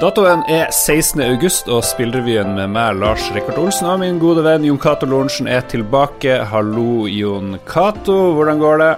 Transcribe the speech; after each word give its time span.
Datoen 0.00 0.40
er 0.48 0.70
16. 0.72 1.20
august, 1.20 1.66
og 1.68 1.82
spillrevyen 1.84 2.54
med 2.56 2.70
meg, 2.72 2.94
Lars 3.02 3.26
Rikard 3.34 3.58
Olsen, 3.60 3.84
og 3.84 3.98
min 4.00 4.16
gode 4.16 4.40
venn 4.46 4.64
Jon 4.64 4.78
Cato 4.80 5.04
Lorentzen 5.04 5.44
er 5.44 5.60
tilbake. 5.68 6.38
Hallo, 6.48 7.04
Jon 7.04 7.58
Cato. 7.68 8.14
Hvordan 8.38 8.62
går 8.62 8.80
det? 8.80 8.88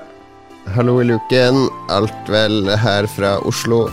Hallo 0.76 1.00
i 1.02 1.08
luken. 1.08 1.58
Alt 1.90 2.30
vel 2.30 2.70
her 2.84 3.10
fra 3.10 3.32
Oslo? 3.50 3.88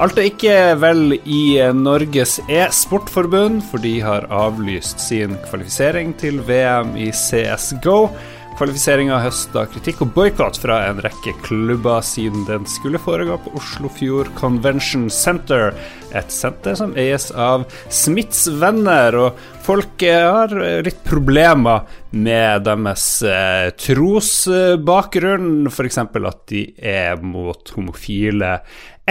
Alt 0.00 0.16
er 0.16 0.30
ikke 0.30 0.56
vel 0.80 1.18
i 1.20 1.42
Norges 1.76 2.38
e-sportforbund, 2.48 3.60
for 3.68 3.84
de 3.84 3.98
har 4.00 4.24
avlyst 4.32 5.04
sin 5.04 5.36
kvalifisering 5.44 6.16
til 6.16 6.40
VM 6.48 6.96
i 6.96 7.10
CSGO. 7.12 8.06
Kvalifiseringa 8.54 9.16
høsta 9.18 9.64
kritikk 9.66 10.04
og 10.04 10.12
boikott 10.14 10.60
fra 10.62 10.76
en 10.86 11.00
rekke 11.02 11.32
klubber 11.42 12.04
siden 12.06 12.44
den 12.46 12.62
skulle 12.70 13.00
foregå 13.02 13.34
på 13.42 13.50
Oslofjord 13.58 14.30
Convention 14.38 15.08
Center, 15.10 15.72
et 16.14 16.30
senter 16.30 16.76
som 16.78 16.94
eies 16.94 17.32
av 17.34 17.64
Smiths 17.90 18.46
venner. 18.62 19.18
Og 19.18 19.42
folk 19.66 20.06
har 20.06 20.54
litt 20.86 21.02
problemer 21.02 21.82
med 22.14 22.62
deres 22.68 23.08
eh, 23.26 23.72
trosbakgrunn, 23.74 25.66
f.eks. 25.66 26.02
at 26.06 26.42
de 26.54 26.68
er 26.78 27.18
mot 27.26 27.74
homofile 27.74 28.60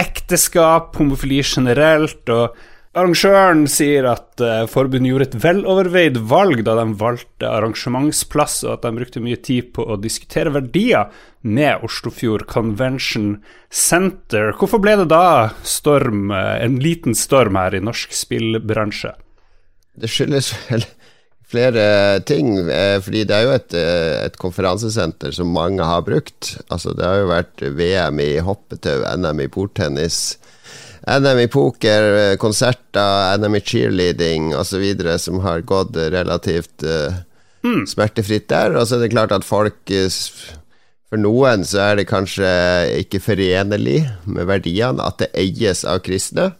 ekteskap, 0.00 0.96
homofili 0.96 1.44
generelt. 1.44 2.24
og 2.32 2.56
Arrangøren 2.94 3.64
sier 3.66 4.06
at 4.06 4.38
uh, 4.38 4.68
forbundet 4.70 5.10
gjorde 5.10 5.26
et 5.26 5.36
veloverveid 5.42 6.18
valg 6.30 6.60
da 6.62 6.76
de 6.78 6.84
valgte 7.00 7.48
arrangementsplass, 7.50 8.60
og 8.68 8.76
at 8.76 8.84
de 8.86 8.92
brukte 9.00 9.22
mye 9.24 9.38
tid 9.42 9.72
på 9.74 9.82
å 9.82 9.96
diskutere 9.98 10.52
verdier 10.54 11.10
med 11.42 11.82
Oslofjord 11.86 12.46
Convention 12.46 13.40
Center. 13.66 14.52
Hvorfor 14.54 14.78
ble 14.84 14.94
det 15.02 15.08
da 15.10 15.50
storm, 15.66 16.28
uh, 16.30 16.54
en 16.62 16.78
liten 16.82 17.18
storm 17.18 17.58
her 17.58 17.74
i 17.74 17.82
norsk 17.82 18.14
spillbransje? 18.14 19.16
Det 19.98 20.10
skyldes 20.10 20.52
vel 20.68 20.86
flere 21.54 22.20
ting, 22.26 22.54
eh, 22.70 22.96
fordi 23.02 23.26
det 23.28 23.34
er 23.36 23.44
jo 23.44 23.52
et, 23.54 23.74
et, 23.76 24.38
konferansesenter 24.40 25.34
som 25.34 25.52
mange 25.54 25.86
har 25.86 26.02
brukt. 26.06 26.54
Altså, 26.66 26.94
det 26.98 27.04
har 27.06 27.20
jo 27.20 27.28
vært 27.30 27.62
VM 27.78 28.22
i 28.22 28.32
hoppetau, 28.42 29.04
NM 29.18 29.44
i 29.44 29.50
bordtennis 29.52 30.34
NM 31.06 31.38
i 31.38 31.48
poker, 31.48 32.02
eh, 32.16 32.36
konserter, 32.40 33.36
NM 33.38 33.54
i 33.54 33.60
cheerleading 33.60 34.54
osv. 34.56 34.84
som 35.18 35.40
har 35.40 35.60
gått 35.60 35.96
relativt 35.96 36.82
uh, 36.82 37.12
mm. 37.64 37.86
smertefritt 37.86 38.48
der. 38.48 38.76
Og 38.78 38.88
så 38.88 38.96
er 38.96 39.04
det 39.04 39.12
klart 39.12 39.34
at 39.36 39.44
folk 39.44 39.92
uh, 39.92 40.08
For 41.12 41.20
noen 41.20 41.62
så 41.68 41.82
er 41.90 42.00
det 42.00 42.08
kanskje 42.08 42.48
ikke 43.04 43.20
forenlig 43.22 44.00
med 44.24 44.48
verdiene 44.48 45.04
at 45.04 45.20
det 45.20 45.32
eies 45.36 45.84
av 45.84 46.00
kristne. 46.06 46.54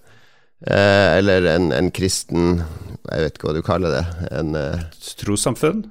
Uh, 0.65 1.17
eller 1.19 1.49
en, 1.51 1.73
en, 1.77 1.91
kristen 1.93 2.63
Jeg 3.11 3.25
vet 3.25 3.35
ikke 3.37 3.49
hva 3.49 3.57
du 3.57 3.65
kaller 3.65 3.97
det. 3.97 4.05
En 4.33 4.57
Trossamfunn? 5.21 5.87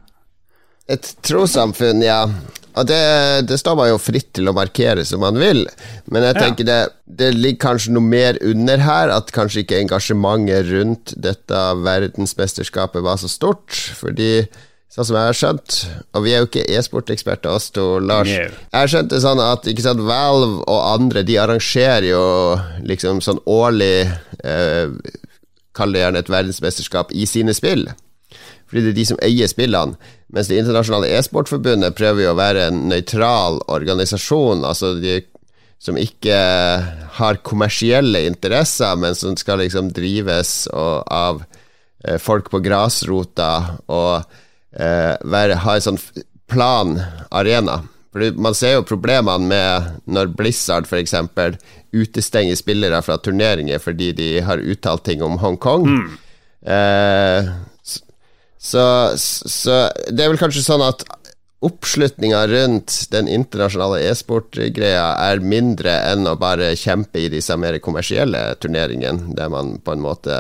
Et 0.92 1.14
trossamfunn, 1.24 2.04
ja. 2.04 2.26
Og 2.74 2.88
det, 2.90 3.00
det, 3.48 3.60
står 3.62 3.78
man 3.78 3.92
jo 3.92 4.02
fritt 4.02 4.32
til 4.34 4.50
å 4.50 4.56
markere 4.58 5.06
som 5.06 5.22
man 5.22 5.38
vil, 5.38 5.62
men 6.10 6.26
jeg 6.26 6.40
tenker 6.40 6.66
ja. 6.66 6.70
det, 6.72 7.18
det 7.22 7.30
ligger 7.38 7.62
kanskje 7.68 7.94
noe 7.94 8.06
mer 8.06 8.40
under 8.42 8.82
her. 8.82 9.14
At 9.14 9.32
kanskje 9.36 9.62
ikke 9.64 9.80
engasjementet 9.84 10.72
rundt 10.72 11.16
dette 11.22 11.64
verdensmesterskapet 11.86 13.06
var 13.06 13.22
så 13.22 13.30
stort. 13.30 13.78
Fordi, 14.00 14.48
sånn 14.90 15.08
som 15.08 15.20
jeg 15.20 15.30
har 15.30 15.38
skjønt, 15.38 15.80
og 16.18 16.26
vi 16.26 16.34
er 16.34 16.42
jo 16.42 16.50
ikke 16.50 16.66
e-sporteksperter, 16.80 17.54
oss 17.54 17.70
to, 17.76 17.86
Lars 18.02 18.32
Jeg 18.34 18.50
har 18.74 18.90
skjønt 18.90 19.14
det 19.14 19.22
sånn 19.24 19.42
at 19.46 19.70
ikke 19.70 19.86
sant, 19.86 20.02
Valve 20.06 20.66
og 20.66 20.80
andre 20.82 21.24
De 21.26 21.38
arrangerer 21.42 22.10
jo 22.10 22.26
liksom 22.86 23.22
sånn 23.26 23.42
årlig 23.50 24.06
eh, 24.46 24.94
Kall 25.74 25.94
det 25.96 26.04
gjerne 26.04 26.22
et 26.22 26.30
verdensmesterskap 26.30 27.14
i 27.18 27.26
sine 27.30 27.56
spill 27.58 27.88
fordi 28.74 28.88
det 28.88 28.92
er 28.96 28.98
de 28.98 29.06
som 29.06 29.20
eier 29.22 29.50
spillene. 29.52 29.98
Mens 30.34 30.48
Det 30.50 30.58
internasjonale 30.58 31.12
e-sportforbundet 31.14 31.94
prøver 31.94 32.24
jo 32.24 32.32
å 32.32 32.40
være 32.40 32.64
en 32.72 32.80
nøytral 32.90 33.60
organisasjon, 33.70 34.64
altså 34.66 34.96
de 34.98 35.20
som 35.84 36.00
ikke 36.00 36.38
har 37.20 37.42
kommersielle 37.46 38.24
interesser, 38.26 38.96
men 38.98 39.14
som 39.14 39.36
skal 39.38 39.62
liksom 39.62 39.92
drives 39.94 40.66
av 40.74 41.44
eh, 42.02 42.18
folk 42.18 42.50
på 42.50 42.64
grasrota 42.66 43.52
og 43.94 44.24
eh, 44.74 45.14
være, 45.22 45.60
ha 45.62 45.76
en 45.78 45.86
sånn 45.86 46.02
plan 46.50 46.96
arena. 47.30 47.84
Fordi 48.14 48.32
Man 48.42 48.58
ser 48.58 48.80
jo 48.80 48.88
problemene 48.90 49.46
med 49.50 50.02
når 50.10 50.34
Blizzard 50.38 50.90
f.eks. 50.90 51.14
utestenger 51.94 52.58
spillere 52.58 53.04
fra 53.06 53.20
turneringer 53.22 53.82
fordi 53.82 54.12
de 54.18 54.32
har 54.42 54.66
uttalt 54.66 55.06
ting 55.06 55.22
om 55.26 55.38
Hongkong. 55.42 55.86
Mm. 55.86 56.18
Eh, 56.64 57.54
så, 58.64 58.86
så 59.18 59.84
det 60.08 60.24
er 60.24 60.32
vel 60.32 60.40
kanskje 60.40 60.64
sånn 60.64 60.84
at 60.86 61.04
oppslutninga 61.64 62.42
rundt 62.52 62.96
den 63.12 63.30
internasjonale 63.32 64.02
e-sport-greia 64.10 65.06
er 65.30 65.44
mindre 65.44 65.94
enn 66.12 66.28
å 66.28 66.36
bare 66.40 66.74
kjempe 66.80 67.22
i 67.24 67.30
disse 67.32 67.56
mer 67.60 67.78
kommersielle 67.84 68.42
turneringene, 68.60 69.32
der 69.38 69.52
man 69.52 69.78
på 69.84 69.96
en 69.96 70.04
måte 70.04 70.40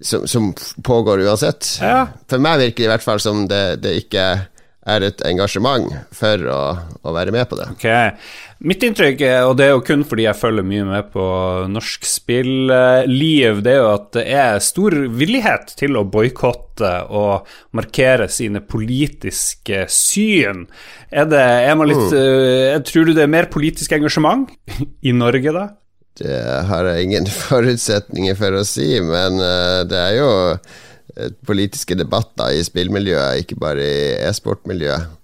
som, 0.00 0.26
som 0.28 0.50
pågår 0.84 1.24
uansett. 1.24 1.78
Ja. 1.80 2.06
For 2.28 2.42
meg 2.42 2.62
virker 2.62 2.82
det 2.82 2.88
i 2.88 2.92
hvert 2.94 3.04
fall 3.04 3.20
som 3.22 3.44
det, 3.50 3.62
det 3.84 3.96
ikke 4.02 4.26
er 4.86 5.04
et 5.06 5.22
engasjement 5.26 5.88
for 6.14 6.42
å, 6.50 6.60
å, 7.02 7.14
være 7.14 7.32
med 7.34 7.48
på 7.50 7.58
det. 7.58 7.66
Okay. 7.74 8.12
Mitt 8.66 8.84
inntrykk, 8.86 9.22
og 9.48 9.56
det 9.58 9.66
er 9.66 9.72
jo 9.74 9.82
kun 9.84 10.04
fordi 10.06 10.24
jeg 10.24 10.38
følger 10.38 10.66
mye 10.66 10.84
med 10.88 11.08
på 11.12 11.24
norsk 11.72 12.06
spillliv, 12.08 13.60
det 13.66 13.74
er 13.74 13.80
jo 13.82 13.90
at 13.90 14.06
det 14.16 14.24
er 14.32 14.62
stor 14.64 14.96
villighet 15.18 15.74
til 15.76 15.98
å 15.98 16.06
boikotte 16.08 16.92
og 17.10 17.50
markere 17.76 18.30
sine 18.32 18.62
politiske 18.64 19.84
syn. 19.92 20.64
Er, 21.10 21.28
det, 21.30 21.42
er 21.42 21.76
man 21.78 21.90
litt 21.90 22.00
mm. 22.02 22.16
uh, 22.16 22.78
Tror 22.86 23.06
du 23.06 23.14
det 23.16 23.26
er 23.26 23.30
mer 23.30 23.50
politisk 23.50 23.92
engasjement 23.96 24.50
i 25.06 25.14
Norge, 25.16 25.52
da? 25.54 25.68
Det 26.16 26.40
har 26.70 26.88
jeg 26.88 27.10
ingen 27.10 27.28
forutsetninger 27.44 28.38
for 28.38 28.56
å 28.56 28.66
si, 28.66 28.94
men 29.04 29.42
uh, 29.42 29.82
det 29.88 30.00
er 30.00 30.20
jo 30.22 30.30
Eh, 30.30 30.85
politiske 31.48 31.96
debatter 31.98 32.56
i 32.56 32.64
spillmiljøet, 32.66 33.44
ikke 33.44 33.60
bare 33.60 33.84
i 33.84 34.10
e-sportmiljøet. 34.28 35.14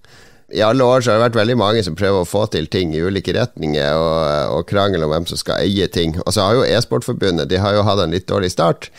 I 0.53 0.60
alle 0.60 0.84
år 0.84 1.00
så 1.00 1.12
har 1.12 1.16
det 1.16 1.25
vært 1.30 1.38
veldig 1.38 1.54
mange 1.56 1.82
som 1.84 1.97
prøver 1.97 2.22
å 2.22 2.28
få 2.28 2.44
til 2.53 2.66
ting 2.69 2.92
i 2.92 3.00
ulike 3.00 3.32
retninger, 3.32 3.97
og, 3.97 4.58
og 4.58 4.66
krangel 4.69 5.06
om 5.06 5.12
hvem 5.14 5.26
som 5.31 5.41
skal 5.41 5.62
eie 5.64 5.88
ting. 5.88 6.19
Og 6.26 6.34
så 6.34 6.44
har 6.44 6.58
jo 6.58 6.66
e-sportforbundet 6.66 7.48
De 7.48 7.60
har 7.62 7.72
jo 7.76 7.84
hatt 7.86 8.02
en 8.04 8.12
litt 8.12 8.28
dårlig 8.28 8.52
start. 8.52 8.91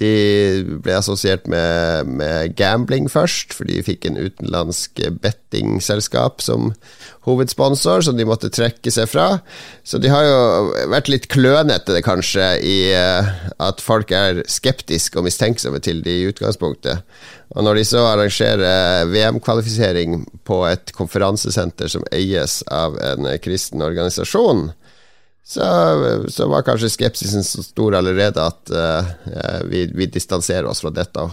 De 0.00 0.10
ble 0.82 0.96
assosiert 0.98 1.46
med, 1.50 2.08
med, 2.18 2.54
gambling 2.58 3.06
først, 3.12 3.54
for 3.54 3.68
de 3.68 3.82
fikk 3.86 4.08
en 4.08 4.18
utenlandsk 4.18 4.98
bettingselskap 5.22 6.42
som 6.42 6.72
hovedsponsor, 7.28 8.02
som 8.04 8.18
de 8.18 8.26
måtte 8.26 8.50
trekke 8.52 8.90
seg 8.92 9.06
fra. 9.08 9.28
Så 9.86 10.00
de 10.02 10.10
har 10.10 10.26
jo 10.26 10.40
vært 10.92 11.12
litt 11.12 11.28
klønete, 11.32 12.00
kanskje, 12.04 12.48
i 12.58 12.76
uh, 12.90 13.30
at 13.62 13.82
folk 13.84 14.10
er 14.14 14.42
skeptiske 14.50 15.20
og 15.20 15.28
mistenksomme 15.28 15.78
til 15.84 16.02
de 16.04 16.18
i 16.20 16.28
utgangspunktet. 16.32 17.04
Og 17.54 17.62
når 17.62 17.78
de 17.78 17.86
så 17.86 18.02
arrangerer 18.08 19.06
VM-kvalifisering 19.12 20.24
på 20.48 20.64
et 20.66 20.90
konferansesenter 20.96 21.92
som 21.92 22.06
eies 22.10 22.62
av 22.72 22.98
en 22.98 23.30
kristen 23.44 23.84
organisasjon, 23.84 24.72
så, 25.44 25.64
så, 26.32 26.48
var 26.48 26.64
kanskje 26.64 26.92
skepsisen 26.94 27.44
så 27.44 27.62
stor 27.62 27.98
allerede 27.98 28.40
at 28.40 28.70
uh, 28.72 29.10
vi, 29.68 29.84
vi, 29.92 30.08
distanserer 30.08 30.68
oss 30.70 30.80
fra 30.80 30.92
dette. 30.94 31.26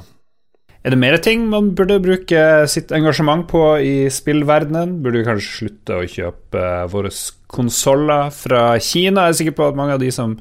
Er 0.81 0.91
det 0.91 0.99
mer 0.99 1.15
ting 1.21 1.45
man 1.47 1.69
burde 1.77 1.99
bruke 2.01 2.41
sitt 2.71 2.91
engasjement 2.91 3.45
på 3.47 3.63
i 3.85 3.95
spillverdenen? 4.11 4.97
Burde 5.03 5.21
vi 5.21 5.27
kanskje 5.29 5.53
slutte 5.55 5.99
å 6.01 6.09
kjøpe 6.09 6.59
uh, 6.83 6.89
våre 6.91 7.13
konsoller 7.51 8.33
fra 8.35 8.65
Kina? 8.83 9.29
Jeg 9.29 9.37
er 9.37 9.39
sikker 9.43 9.57
på 9.61 9.69
at 9.71 9.79
mange 9.79 9.95
av 9.95 10.03
de 10.03 10.11
som 10.11 10.35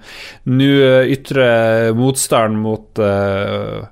nå 0.51 0.73
ytrer 1.15 1.95
motstand 1.99 2.59
mot 2.59 3.03
uh, 3.05 3.87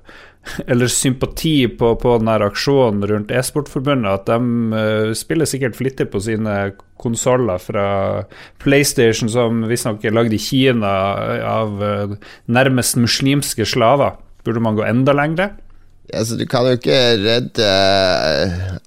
eller 0.67 0.91
sympati 0.91 1.67
på, 1.79 1.93
på 2.01 2.17
denne 2.19 2.37
aksjonen 2.47 3.05
rundt 3.09 3.33
e-sportforbundet, 3.33 4.09
at 4.11 4.29
de 4.29 4.39
uh, 4.73 5.13
spiller 5.17 5.49
sikkert 5.49 5.77
flittig 5.79 6.09
på 6.11 6.21
sine 6.23 6.57
konsoller 6.99 7.61
fra 7.63 7.87
PlayStation, 8.63 9.31
som 9.31 9.63
visstnok 9.69 10.03
er 10.03 10.15
lagd 10.17 10.35
i 10.35 10.41
Kina 10.41 10.93
av 11.47 11.79
uh, 11.79 12.19
nærmest 12.51 12.99
muslimske 12.99 13.67
slaver. 13.67 14.19
Burde 14.45 14.63
man 14.63 14.77
gå 14.79 14.85
enda 14.87 15.15
lengre? 15.15 15.51
Altså, 16.13 16.35
du 16.39 16.45
kan 16.49 16.65
jo 16.65 16.77
ikke 16.79 16.97
redde 17.21 17.65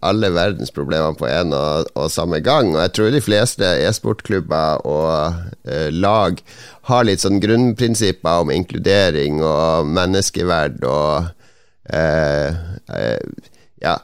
alle 0.02 0.22
alle 0.22 0.30
verdensproblemene 0.34 1.18
på 1.18 1.28
en 1.30 1.54
og, 1.54 1.90
og, 1.94 2.10
samme 2.10 2.40
gang. 2.44 2.72
Og 2.74 2.80
jeg 2.82 2.92
tror 2.96 3.12
de 3.14 3.22
fleste 3.22 3.68
e-sportklubber 3.86 4.82
og 4.88 5.68
eh, 5.68 5.90
lag 5.94 6.40
har 6.90 7.06
litt 7.06 7.22
sånn 7.22 7.40
grunnprinsipper 7.42 8.42
om 8.42 8.50
inkludering 8.54 9.38
og 9.46 9.92
menneskeverd 9.94 10.82
og 10.88 11.30
Eh, 11.30 11.38
eh, 11.38 11.41
ja 13.82 13.96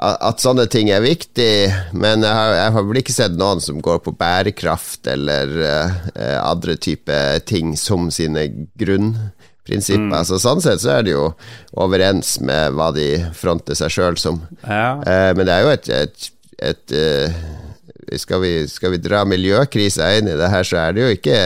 at 0.00 0.40
sånne 0.40 0.64
ting 0.72 0.88
er 0.92 1.02
viktig, 1.04 1.68
men 1.92 2.24
jeg 2.24 2.32
har, 2.32 2.54
jeg 2.56 2.72
har, 2.72 2.84
vel 2.88 3.00
ikke 3.02 3.12
sett 3.12 3.34
noen 3.36 3.60
som 3.60 3.82
går 3.84 3.98
på 4.06 4.14
bærekraft 4.16 5.10
eller 5.12 5.52
uh, 5.60 6.38
andre 6.40 6.76
typer 6.80 7.42
ting 7.44 7.74
som 7.76 8.08
sine 8.14 8.46
grunnprinsipper. 8.80 10.06
Mm. 10.08 10.16
Altså, 10.16 10.40
sånn 10.40 10.64
sett 10.64 10.80
så 10.80 10.94
er 10.96 11.04
det 11.04 11.12
jo 11.12 11.26
overens 11.84 12.38
med 12.40 12.78
hva 12.78 12.88
de 12.96 13.10
fronter 13.36 13.76
seg 13.76 13.92
sjøl 13.92 14.16
som. 14.20 14.40
Ja. 14.64 14.96
Eh, 15.04 15.30
men 15.36 15.44
det 15.44 15.58
er 15.58 15.66
jo 15.66 15.74
et, 15.74 15.92
et, 15.92 16.30
et, 16.70 16.96
et 18.08 18.24
skal, 18.24 18.40
vi, 18.46 18.54
skal, 18.72 18.96
vi, 18.96 19.04
dra 19.04 19.26
miljøkrisa 19.28 20.14
inn 20.16 20.32
i 20.32 20.40
det 20.40 20.48
her, 20.48 20.64
så 20.64 20.80
er 20.86 20.96
det 20.96 21.04
jo 21.04 21.12
ikke 21.18 21.38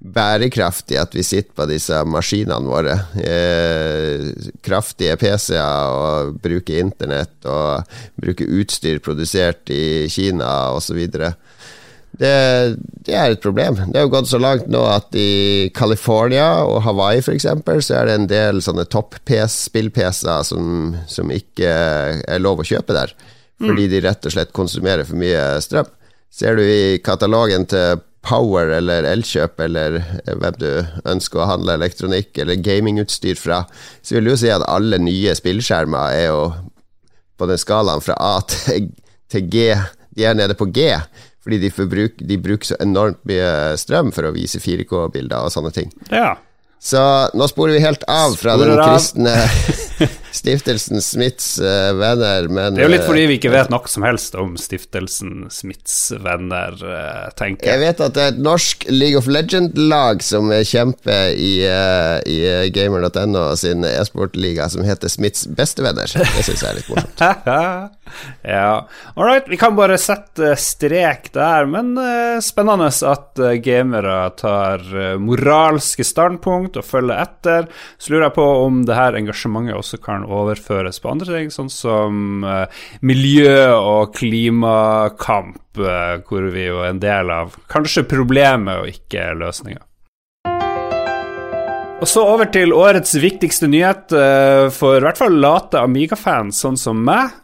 bærekraftig 0.00 0.96
at 0.96 1.12
vi 1.14 1.22
sitter 1.24 1.52
på 1.56 1.66
disse 1.68 1.98
maskinene 2.08 2.68
våre. 2.68 2.96
Eh, 3.20 4.30
kraftige 4.64 5.18
PC-er 5.20 5.92
og 5.92 6.40
bruker 6.40 6.80
internett 6.80 7.48
og 7.48 7.84
bruker 8.20 8.48
utstyr 8.60 9.02
produsert 9.04 9.68
i 9.74 10.08
Kina 10.12 10.72
osv. 10.72 11.02
Det, 11.10 12.32
det 13.06 13.14
er 13.14 13.34
et 13.34 13.44
problem. 13.44 13.76
Det 13.86 14.00
har 14.00 14.08
jo 14.08 14.14
gått 14.16 14.32
så 14.32 14.40
langt 14.40 14.66
nå 14.72 14.82
at 14.88 15.14
i 15.16 15.68
California 15.76 16.64
og 16.64 16.80
Hawaii 16.88 17.20
f.eks. 17.20 17.46
så 17.84 18.00
er 18.00 18.08
det 18.08 18.16
en 18.16 18.28
del 18.30 18.64
sånne 18.64 18.88
topp-spill-PC-er 18.90 20.48
som, 20.48 20.96
som, 21.12 21.30
ikke 21.30 21.70
er 22.24 22.42
lov 22.42 22.64
å 22.64 22.70
kjøpe 22.72 22.96
der. 22.96 23.14
Fordi 23.60 23.84
mm. 23.84 23.90
de 23.92 24.04
rett 24.08 24.26
og 24.26 24.32
slett 24.32 24.56
konsumerer 24.56 25.04
for 25.04 25.20
mye 25.20 25.44
strøm. 25.60 25.88
Ser 26.32 26.56
du 26.56 26.64
i 26.64 27.00
katalogen 27.04 27.66
til 27.68 28.00
Power 28.26 28.68
eller 28.76 29.06
Elkjøp 29.08 29.60
eller 29.64 30.00
hvem 30.28 30.58
du 30.60 30.68
ønsker 31.08 31.40
å 31.40 31.48
handle 31.54 31.78
elektronikk 31.78 32.36
eller 32.42 32.60
gamingutstyr 32.60 33.38
fra, 33.40 33.62
så 34.02 34.16
vil 34.16 34.28
du 34.28 34.34
jo 34.34 34.40
si 34.42 34.50
at 34.52 34.66
alle 34.68 35.00
nye 35.00 35.32
spillskjermer 35.36 36.18
er 36.18 36.26
jo 36.28 36.42
på 37.40 37.48
den 37.48 37.60
skalaen 37.60 38.04
fra 38.04 38.18
A 38.20 38.34
til, 38.44 38.90
til 39.32 39.48
G. 39.48 39.72
De 40.16 40.28
er 40.28 40.36
nede 40.36 40.56
på 40.58 40.68
G, 40.68 40.92
fordi 41.40 41.62
de, 41.62 41.72
forbruk, 41.72 42.20
de 42.20 42.36
bruker 42.42 42.72
så 42.72 42.78
enormt 42.84 43.22
mye 43.28 43.78
strøm 43.80 44.12
for 44.12 44.28
å 44.28 44.34
vise 44.36 44.60
4K-bilder 44.60 45.48
og 45.48 45.54
sånne 45.54 45.72
ting. 45.72 45.88
Ja. 46.12 46.34
Så 46.80 47.00
nå 47.36 47.48
sporer 47.48 47.76
vi 47.76 47.84
helt 47.84 48.04
av 48.08 48.36
fra 48.40 48.54
Sporer 48.56 48.76
den 48.76 48.86
kristne 48.88 49.34
Stiftelsen 50.32 51.02
Smiths 51.02 51.58
uh, 51.58 51.90
venner, 51.98 52.48
men 52.48 52.76
Det 52.76 52.84
er 52.84 52.88
jo 52.88 52.92
litt 52.92 53.06
fordi 53.06 53.24
vi 53.30 53.38
ikke 53.40 53.52
vet 53.52 53.70
noe 53.72 53.90
som 53.90 54.04
helst 54.06 54.36
om 54.38 54.54
Stiftelsen 54.60 55.48
Smiths 55.52 56.12
venner, 56.22 56.76
uh, 56.78 57.26
tenker 57.38 57.66
jeg. 57.66 57.74
Jeg 57.74 57.82
vet 57.82 58.02
at 58.06 58.16
det 58.16 58.22
er 58.24 58.34
et 58.34 58.42
norsk 58.42 58.86
League 58.92 59.18
of 59.18 59.26
Legend-lag 59.30 60.22
som 60.24 60.52
kjemper 60.52 61.34
i, 61.34 61.52
uh, 61.66 62.18
i 62.30 62.70
gamer.no 62.74 63.44
sin 63.58 63.86
e-sportliga 63.86 64.68
som 64.70 64.86
heter 64.86 65.10
Smiths 65.10 65.48
bestevenner. 65.50 66.10
Det 66.10 66.46
syns 66.46 66.62
jeg 66.62 66.70
er 66.70 66.78
litt 66.78 66.92
morsomt. 66.92 67.24
ja. 68.54 68.70
All 69.16 69.26
right, 69.26 69.50
vi 69.50 69.58
kan 69.58 69.74
bare 69.78 69.98
sette 70.00 70.54
strek 70.60 71.32
der, 71.34 71.66
men 71.70 71.92
spennende 72.42 72.90
at 72.90 73.40
gamere 73.64 74.16
tar 74.38 74.82
moralske 75.20 76.06
standpunkt 76.06 76.78
og 76.80 76.86
følger 76.86 77.22
etter. 77.22 77.68
Så 77.98 78.12
lurer 78.12 78.28
jeg 78.28 78.36
på 78.38 78.46
om 78.64 78.82
det 78.86 78.98
her 78.98 79.18
engasjementet 79.18 79.78
også 79.78 80.00
kan 80.02 80.19
kan 80.20 80.28
overføres 80.28 81.00
på 81.00 81.10
andre 81.10 81.38
ting, 81.38 81.50
sånn 81.50 81.70
som 81.70 82.44
uh, 82.44 82.66
miljø- 83.02 83.76
og 83.76 84.14
klimakamp, 84.16 85.62
uh, 85.78 86.20
hvor 86.26 86.50
vi 86.52 86.66
jo 86.68 86.82
er 86.82 86.92
en 86.92 87.00
del 87.00 87.30
av 87.30 87.56
kanskje 87.70 88.06
problemet 88.08 88.82
og 88.82 88.90
ikke 88.90 89.32
løsninga. 89.38 89.84
Og 92.00 92.08
så 92.08 92.24
over 92.24 92.48
til 92.48 92.72
årets 92.72 93.12
viktigste 93.20 93.68
nyhet 93.68 94.12
uh, 94.16 94.68
for 94.72 94.98
i 94.98 95.04
hvert 95.04 95.20
fall 95.20 95.36
late 95.40 95.80
Amiga-fans, 95.80 96.60
sånn 96.60 96.78
som 96.80 97.00
meg. 97.04 97.36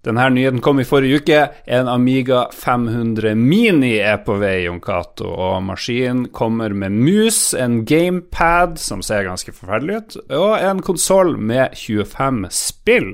Denne 0.00 0.30
nyheten 0.32 0.62
kom 0.64 0.78
i 0.80 0.86
forrige 0.88 1.20
uke. 1.20 1.40
En 1.68 1.88
Amiga 1.88 2.46
500 2.56 3.34
Mini 3.36 3.98
er 4.00 4.22
på 4.24 4.38
vei, 4.40 4.62
Jon 4.64 4.80
Cato. 4.80 5.28
Og 5.28 5.58
maskinen 5.66 6.30
kommer 6.32 6.72
med 6.72 6.96
mus, 6.96 7.52
en 7.52 7.82
gamepad 7.84 8.78
som 8.80 9.04
ser 9.04 9.28
ganske 9.28 9.52
forferdelig 9.52 9.98
ut, 10.00 10.16
og 10.40 10.54
en 10.56 10.80
konsoll 10.86 11.36
med 11.36 11.76
25 11.76 12.46
spill. 12.48 13.12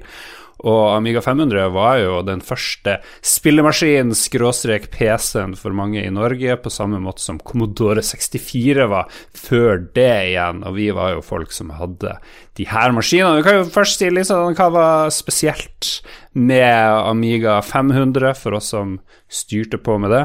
Og 0.64 0.94
Amiga 0.94 1.20
500 1.20 1.68
var 1.74 1.98
jo 2.00 2.20
den 2.24 2.40
første 2.44 2.96
spillemaskinen, 3.24 4.14
skråstrek 4.16 4.88
PC-en, 4.94 5.56
for 5.58 5.76
mange 5.76 6.00
i 6.00 6.12
Norge, 6.12 6.56
på 6.62 6.72
samme 6.72 7.00
måte 7.02 7.24
som 7.24 7.40
Commodore 7.42 8.04
64 8.04 8.88
var 8.88 9.10
før 9.36 9.84
det 9.96 10.14
igjen. 10.30 10.62
Og 10.64 10.78
vi 10.78 10.88
var 10.96 11.12
jo 11.16 11.26
folk 11.26 11.52
som 11.52 11.74
hadde 11.76 12.16
de 12.56 12.68
her 12.70 12.96
maskinene. 12.96 13.36
Vi 13.40 13.46
kan 13.46 13.60
jo 13.60 13.68
først 13.74 14.00
si 14.00 14.08
sånn 14.08 14.56
hva 14.56 14.70
var 14.72 15.12
spesielt 15.14 16.00
med 16.32 17.04
Amiga 17.04 17.60
500, 17.64 18.32
for 18.40 18.56
oss 18.56 18.72
som 18.72 18.98
styrte 19.28 19.80
på 19.82 20.00
med 20.00 20.14
det. 20.14 20.24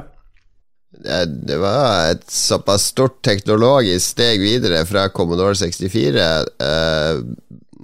Det 0.91 1.57
var 1.57 2.11
et 2.11 2.25
såpass 2.29 2.89
stort 2.91 3.21
teknologisk 3.23 4.11
steg 4.11 4.41
videre 4.43 4.83
fra 4.85 5.07
Commodore 5.09 5.55
64. 5.55 6.25
Eh, 6.61 7.21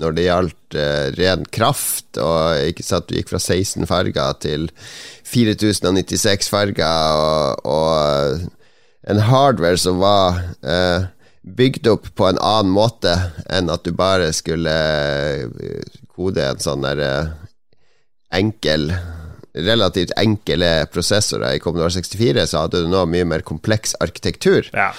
når 0.01 0.15
det 0.17 0.25
gjaldt 0.27 0.77
eh, 0.77 1.07
ren 1.17 1.45
kraft, 1.53 2.19
og 2.21 2.69
ikke 2.69 2.85
sant, 2.85 3.09
du 3.09 3.17
gikk 3.17 3.31
fra 3.31 3.41
16 3.41 3.87
farger 3.89 4.39
til 4.43 4.69
4096 5.27 6.51
farger, 6.53 7.17
og, 7.17 7.67
og, 7.67 8.47
en 9.07 9.21
hardware 9.23 9.79
som 9.79 10.01
var 10.01 10.41
eh, 10.67 11.05
bygd 11.47 11.87
opp 11.87 12.09
på 12.19 12.25
en 12.27 12.39
annen 12.43 12.73
måte 12.75 13.13
enn 13.47 13.71
at 13.71 13.85
du 13.87 13.93
bare 13.95 14.33
skulle 14.35 14.73
eh, 15.47 15.93
kode 16.11 16.43
en 16.43 16.59
sånn 16.59 16.83
der 16.83 17.03
eh, 17.05 17.29
enkel 18.35 18.91
relativt 19.57 20.11
enkle 20.19 20.71
prosessorer 20.93 21.55
i 21.55 21.61
Commodore 21.61 21.95
64, 21.95 22.45
så 22.45 22.65
hadde 22.65 22.83
du 22.83 22.91
nå 22.91 23.05
mye 23.09 23.25
mer 23.25 23.45
kompleks 23.47 23.95
arkitektur. 24.03 24.67
Ja. 24.73 24.91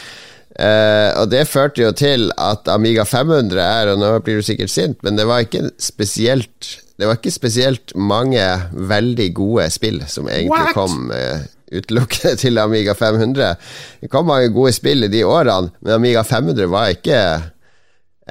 Uh, 0.59 1.15
og 1.21 1.29
det 1.31 1.45
førte 1.47 1.85
jo 1.85 1.93
til 1.95 2.33
at 2.35 2.67
Amiga 2.73 3.05
500 3.07 3.61
er, 3.63 3.93
og 3.93 4.01
nå 4.01 4.09
blir 4.27 4.41
du 4.41 4.47
sikkert 4.47 4.73
sint, 4.73 4.99
men 5.07 5.15
det 5.15 5.29
var 5.29 5.45
ikke 5.47 5.69
spesielt 5.79 6.73
Det 6.99 7.07
var 7.07 7.21
ikke 7.21 7.31
spesielt 7.31 7.93
mange 7.95 8.43
veldig 8.75 9.29
gode 9.35 9.69
spill 9.71 10.01
som 10.11 10.27
egentlig 10.27 10.51
What? 10.51 10.75
kom 10.75 11.13
uh, 11.15 11.45
utelukkende 11.71 12.35
til 12.43 12.59
Amiga 12.59 12.97
500. 12.99 13.55
Det 14.03 14.11
kom 14.11 14.27
mange 14.27 14.51
gode 14.51 14.73
spill 14.75 15.07
i 15.07 15.13
de 15.13 15.23
årene, 15.23 15.71
men 15.79 15.95
Amiga 15.95 16.27
500 16.27 16.67
var 16.75 16.91
ikke 16.97 17.23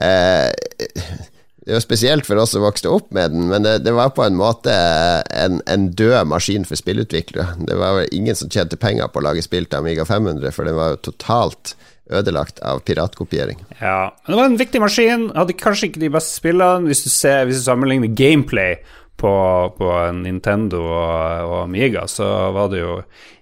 uh, 0.04 0.52
det 1.68 1.76
var 1.76 1.84
spesielt 1.84 2.28
for 2.28 2.40
oss 2.40 2.54
som 2.56 2.64
vokste 2.64 2.92
opp 2.92 3.10
med 3.16 3.32
den, 3.32 3.48
men 3.52 3.64
det, 3.64 3.82
det 3.84 3.96
var 3.96 4.14
på 4.16 4.24
en 4.24 4.36
måte 4.40 4.72
en, 5.32 5.62
en, 5.68 5.90
død 5.92 6.28
maskin 6.32 6.64
for 6.68 6.80
spillutviklere. 6.80 7.58
Det 7.68 7.76
var 7.76 8.06
ingen 8.12 8.36
som 8.36 8.52
tjente 8.52 8.80
penger 8.80 9.08
på 9.12 9.20
å 9.20 9.26
lage 9.26 9.44
spill 9.44 9.68
til 9.68 9.80
Amiga 9.80 10.06
500, 10.08 10.52
for 10.56 10.68
den 10.68 10.76
var 10.80 10.94
jo 10.94 11.06
totalt 11.10 11.76
ødelagt 12.10 12.62
av 12.66 12.80
piratkopiering. 12.88 13.60
Ja, 13.82 14.14
men 14.24 14.34
det 14.34 14.40
var 14.40 14.52
en 14.52 14.62
viktig 14.62 14.84
maskin. 14.84 15.28
Hadde 15.36 15.58
kanskje 15.58 15.90
ikke 15.90 16.04
de 16.06 16.14
beste 16.14 16.38
spillene. 16.40 16.88
Hvis 16.88 17.04
du, 17.06 17.12
ser, 17.14 17.46
hvis 17.48 17.62
du 17.62 17.68
sammenligner 17.68 18.14
gameplay 18.16 18.78
på, 19.18 19.34
på 19.78 19.92
Nintendo 20.20 20.84
og, 20.86 21.50
og, 21.50 21.58
Amiga, 21.64 22.06
så 22.08 22.28
var 22.56 22.72
det 22.72 22.84
jo 22.84 23.00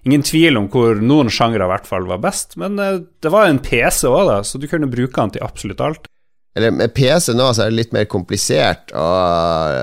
ingen 0.08 0.24
tvil 0.24 0.58
om 0.58 0.70
hvor 0.72 0.98
noen 1.02 1.30
sjangre 1.32 1.66
i 1.66 1.72
hvert 1.72 1.88
fall 1.88 2.08
var 2.08 2.22
best. 2.24 2.56
Men 2.60 2.80
uh, 2.80 3.00
det 3.22 3.32
var 3.32 3.50
en 3.50 3.62
PC 3.62 4.06
òg, 4.10 4.22
da, 4.30 4.40
så 4.46 4.60
du 4.60 4.68
kunne 4.70 4.90
bruke 4.90 5.20
den 5.20 5.36
til 5.36 5.46
absolutt 5.46 5.84
alt. 5.84 6.08
Eller 6.56 6.72
med 6.72 6.94
PC 6.96 7.34
nå 7.36 7.50
så 7.52 7.66
er 7.66 7.72
det 7.72 7.82
litt 7.82 7.92
mer 7.92 8.06
komplisert 8.08 8.94
å 8.96 9.08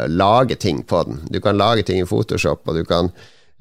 lage 0.09 0.57
ting 0.57 0.81
på 0.89 1.03
den. 1.05 1.21
Du 1.29 1.37
kan 1.43 1.59
lage 1.59 1.85
ting 1.85 2.01
i 2.01 2.07
Photoshop, 2.09 2.65
og 2.65 2.79
du 2.79 2.81
kan 2.89 3.11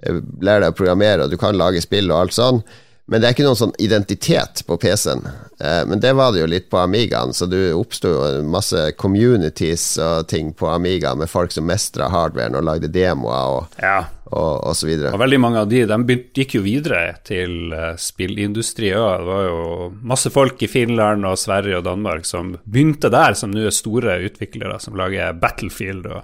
eh, 0.00 0.22
lære 0.40 0.64
deg 0.64 0.72
å 0.72 0.78
programmere, 0.78 1.26
og 1.26 1.34
du 1.34 1.36
kan 1.40 1.58
lage 1.60 1.82
spill 1.84 2.08
og 2.08 2.22
alt 2.22 2.36
sånn. 2.38 2.62
Men 3.10 3.20
det 3.20 3.28
er 3.28 3.34
ikke 3.34 3.44
noen 3.44 3.58
sånn 3.58 3.74
identitet 3.82 4.62
på 4.66 4.76
PC-en. 4.80 5.24
Eh, 5.58 5.82
men 5.90 6.00
det 6.00 6.12
var 6.14 6.30
det 6.32 6.44
jo 6.44 6.50
litt 6.50 6.68
på 6.70 6.78
Amigaen, 6.78 7.34
så 7.34 7.48
det 7.50 7.72
oppsto 7.74 8.12
masse 8.46 8.92
communities 9.00 9.96
og 10.00 10.28
ting 10.30 10.52
på 10.54 10.70
Amiga 10.70 11.14
med 11.18 11.30
folk 11.30 11.52
som 11.52 11.66
mestra 11.66 12.08
hardwaren 12.12 12.56
og 12.58 12.64
lagde 12.68 12.92
demoer 12.94 13.56
og, 13.56 13.76
ja. 13.82 14.04
og, 14.30 14.52
og, 14.54 14.76
så 14.78 14.86
videre. 14.86 15.12
Og 15.12 15.22
veldig 15.24 15.42
mange 15.42 15.64
av 15.64 15.68
de, 15.72 15.82
de 15.90 16.18
gikk 16.38 16.56
jo 16.60 16.62
videre 16.64 17.02
til 17.26 17.74
uh, 17.74 17.90
spillindustri 17.98 18.94
òg. 18.94 19.26
Det 19.26 19.30
var 19.32 19.44
jo 19.48 19.90
masse 20.14 20.32
folk 20.32 20.62
i 20.62 20.70
Finland 20.70 21.26
og 21.26 21.40
Sverige 21.42 21.82
og 21.82 21.86
Danmark 21.90 22.28
som 22.28 22.54
begynte 22.62 23.10
der, 23.12 23.34
som 23.38 23.50
nå 23.50 23.66
er 23.66 23.74
store 23.74 24.20
utviklere 24.30 24.78
som 24.82 24.96
lager 24.98 25.34
Battlefield 25.42 26.06
og 26.06 26.22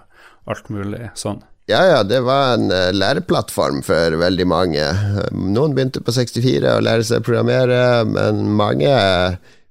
alt 0.49 0.71
mulig 0.73 1.11
sånn. 1.19 1.43
Ja, 1.69 1.83
ja, 1.85 2.01
det 2.03 2.23
var 2.25 2.55
en 2.57 2.71
uh, 2.73 2.89
læreplattform 2.97 3.83
for 3.85 4.17
veldig 4.17 4.47
mange. 4.49 4.85
Noen 5.37 5.75
begynte 5.77 6.01
på 6.01 6.15
64 6.17 6.79
å 6.79 6.85
lære 6.85 7.05
seg 7.05 7.21
å 7.21 7.27
programmere, 7.27 7.81
men 8.09 8.47
mange 8.57 8.93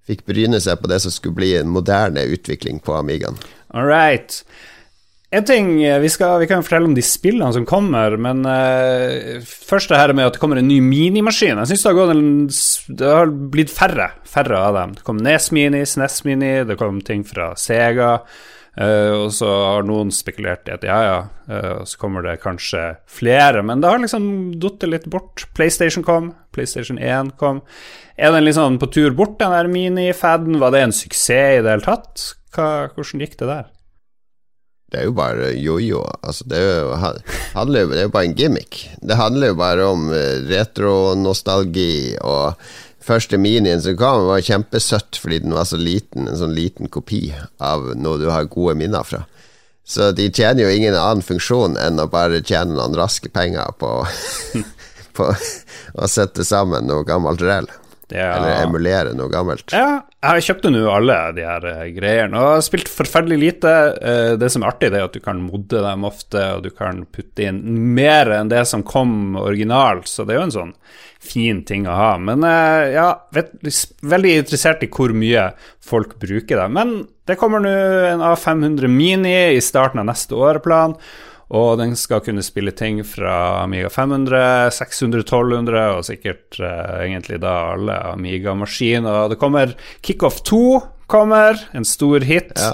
fikk 0.05 0.21
bryne 0.29 0.59
seg 0.61 0.77
på 0.77 0.91
det 0.91 0.99
som 1.01 1.13
skulle 1.13 1.39
bli 1.39 1.55
en 1.57 1.71
moderne 1.73 2.21
utvikling 2.29 2.77
på 2.85 2.93
Amigaen. 2.99 3.39
All 3.73 3.89
right. 3.89 4.43
En 5.33 5.43
ting, 5.43 5.71
eh, 5.83 5.97
vi, 5.99 6.09
skal, 6.13 6.37
vi, 6.39 6.47
kan 6.47 6.61
fortelle 6.63 6.87
om 6.87 6.93
de 6.95 7.03
spillene 7.03 7.49
som 7.51 7.65
kommer, 7.67 8.13
men 8.21 8.45
uh, 8.45 9.41
først 9.43 9.89
det 9.91 9.99
her 9.99 10.13
med 10.15 10.29
at 10.29 10.37
det 10.37 10.43
kommer 10.43 10.61
en 10.61 10.69
ny 10.69 10.77
minimaskin. 10.85 11.59
Jeg 11.63 11.71
syns 11.73 11.83
det, 11.83 12.93
det, 13.01 13.09
har 13.09 13.33
blitt 13.57 13.73
færre, 13.73 14.11
færre 14.23 14.61
av 14.69 14.77
dem. 14.77 14.93
Det 14.99 15.07
kom 15.07 15.17
Nes 15.25 15.49
Mini, 15.49 15.81
SNES 15.81 16.21
Mini, 16.29 16.53
det 16.69 16.77
kom 16.77 17.01
ting 17.03 17.25
fra 17.27 17.55
Sega. 17.59 18.19
Uh, 18.77 19.25
og 19.25 19.31
så 19.33 19.47
har 19.49 19.85
noen 19.87 20.11
spekulert 20.13 20.67
i 20.69 20.75
at 20.75 20.83
ja, 20.85 20.97
ja, 21.01 21.21
uh, 21.49 21.79
så 21.87 21.97
kommer 21.97 22.21
det 22.21 22.35
kanskje 22.43 22.83
flere. 23.09 23.63
Men 23.65 23.81
det 23.81 23.89
har 23.89 24.03
liksom 24.03 24.27
datt 24.61 24.85
litt 24.85 25.07
bort. 25.09 25.47
PlayStation 25.57 26.05
kom, 26.05 26.35
PlayStation 26.53 26.99
1 27.01 27.33
kom. 27.41 27.63
Er 28.17 28.35
den 28.35 28.45
liksom 28.45 28.77
på 28.81 28.91
tur 28.93 29.17
bort, 29.17 29.39
den 29.41 29.55
der 29.55 29.71
mini-faden? 29.71 30.59
Var 30.61 30.75
det 30.75 30.83
en 30.85 30.93
suksess 30.93 31.57
i 31.57 31.65
det 31.65 31.73
hele 31.73 31.87
tatt? 31.87 32.29
Hva, 32.53 32.69
hvordan 32.93 33.25
gikk 33.25 33.35
det 33.41 33.49
der? 33.49 33.65
Det 34.87 35.01
er 35.01 35.09
jo 35.09 35.17
bare 35.17 35.49
jojo. 35.59 36.05
Altså, 36.23 36.45
det, 36.47 36.61
er 36.63 36.77
jo, 36.85 36.93
det 37.73 37.81
er 37.81 38.05
jo 38.05 38.13
bare 38.13 38.29
en 38.29 38.37
gimmick. 38.37 38.85
Det 39.03 39.17
handler 39.19 39.51
jo 39.51 39.57
bare 39.59 39.87
om 39.89 40.05
uh, 40.13 40.37
retronostalgi 40.47 42.15
og 42.21 42.69
første 43.07 43.39
minien 43.39 43.81
som 43.81 43.95
kom, 43.99 44.27
var 44.29 44.43
kjempesøtt 44.43 45.19
fordi 45.21 45.41
den 45.45 45.55
var 45.55 45.67
så 45.69 45.79
liten, 45.79 46.27
en 46.27 46.39
sånn 46.39 46.55
liten 46.57 46.91
kopi 46.91 47.31
av 47.63 47.93
noe 47.95 48.19
du 48.21 48.27
har 48.31 48.49
gode 48.51 48.75
minner 48.79 49.07
fra. 49.07 49.23
Så 49.87 50.11
de 50.11 50.27
tjener 50.27 50.65
jo 50.65 50.71
ingen 50.75 50.97
annen 50.99 51.23
funksjon 51.23 51.77
enn 51.79 52.01
å 52.03 52.09
bare 52.11 52.43
tjene 52.43 52.75
noen 52.75 52.97
raske 52.99 53.31
penger 53.31 53.71
på, 53.79 53.91
på 55.17 55.29
å 55.31 56.09
sette 56.11 56.43
sammen 56.47 56.89
noe 56.89 57.07
gammelt 57.07 57.43
rell. 57.45 57.69
Ja. 58.13 58.29
Eller 58.37 58.61
emulere 58.63 59.11
noe 59.17 59.27
gammelt. 59.31 59.73
Ja, 59.75 60.05
jeg 60.23 60.45
kjøpte 60.45 60.71
nå 60.71 60.85
alle 60.91 61.17
de 61.35 61.43
her 61.43 61.65
uh, 61.67 61.83
greiene, 61.95 62.39
og 62.39 62.53
har 62.55 62.63
spilt 62.63 62.91
forferdelig 62.91 63.39
lite. 63.41 63.73
Uh, 63.99 64.31
det 64.39 64.49
som 64.53 64.63
er 64.63 64.71
artig, 64.71 64.91
det 64.93 65.01
er 65.01 65.09
at 65.09 65.17
du 65.17 65.23
kan 65.23 65.41
modde 65.43 65.81
dem 65.83 66.07
ofte, 66.07 66.45
og 66.55 66.63
du 66.63 66.71
kan 66.71 67.03
putte 67.11 67.49
inn 67.49 67.59
mer 67.97 68.31
enn 68.37 68.53
det 68.53 68.63
som 68.69 68.85
kom 68.87 69.35
originalt, 69.41 70.07
så 70.07 70.23
det 70.23 70.35
er 70.35 70.41
jo 70.41 70.47
en 70.47 70.55
sånn 70.55 70.73
fin 71.27 71.63
ting 71.67 71.87
å 71.89 71.97
ha. 71.97 72.09
Men 72.21 72.47
uh, 72.47 72.87
ja, 72.93 73.07
vet, 73.35 73.51
veldig 73.99 74.35
interessert 74.43 74.87
i 74.87 74.91
hvor 74.93 75.11
mye 75.11 75.49
folk 75.83 76.15
bruker 76.21 76.63
det. 76.63 76.67
Men 76.79 76.99
det 77.27 77.39
kommer 77.39 77.63
nå 77.63 77.77
en 78.13 78.23
A500 78.23 78.87
Mini 78.87 79.39
i 79.57 79.63
starten 79.63 79.99
av 79.99 80.07
neste 80.07 80.37
åreplan. 80.37 80.95
Og 81.55 81.77
den 81.79 81.95
skal 81.95 82.23
kunne 82.25 82.43
spille 82.43 82.73
ting 82.75 82.99
fra 83.07 83.63
Amiga 83.63 83.89
500, 83.91 84.71
600, 84.75 85.23
1200 85.23 85.83
og 85.95 86.03
sikkert 86.07 86.59
uh, 86.59 86.99
egentlig 87.05 87.39
da 87.43 87.53
alle 87.75 87.95
Amiga-maskiner. 88.11 89.29
Det 89.31 89.39
kommer 89.39 89.77
Kickoff 90.03 90.41
2 90.47 90.63
kommer, 91.07 91.61
en 91.71 91.87
stor 91.87 92.25
hit. 92.27 92.51
Ja. 92.59 92.73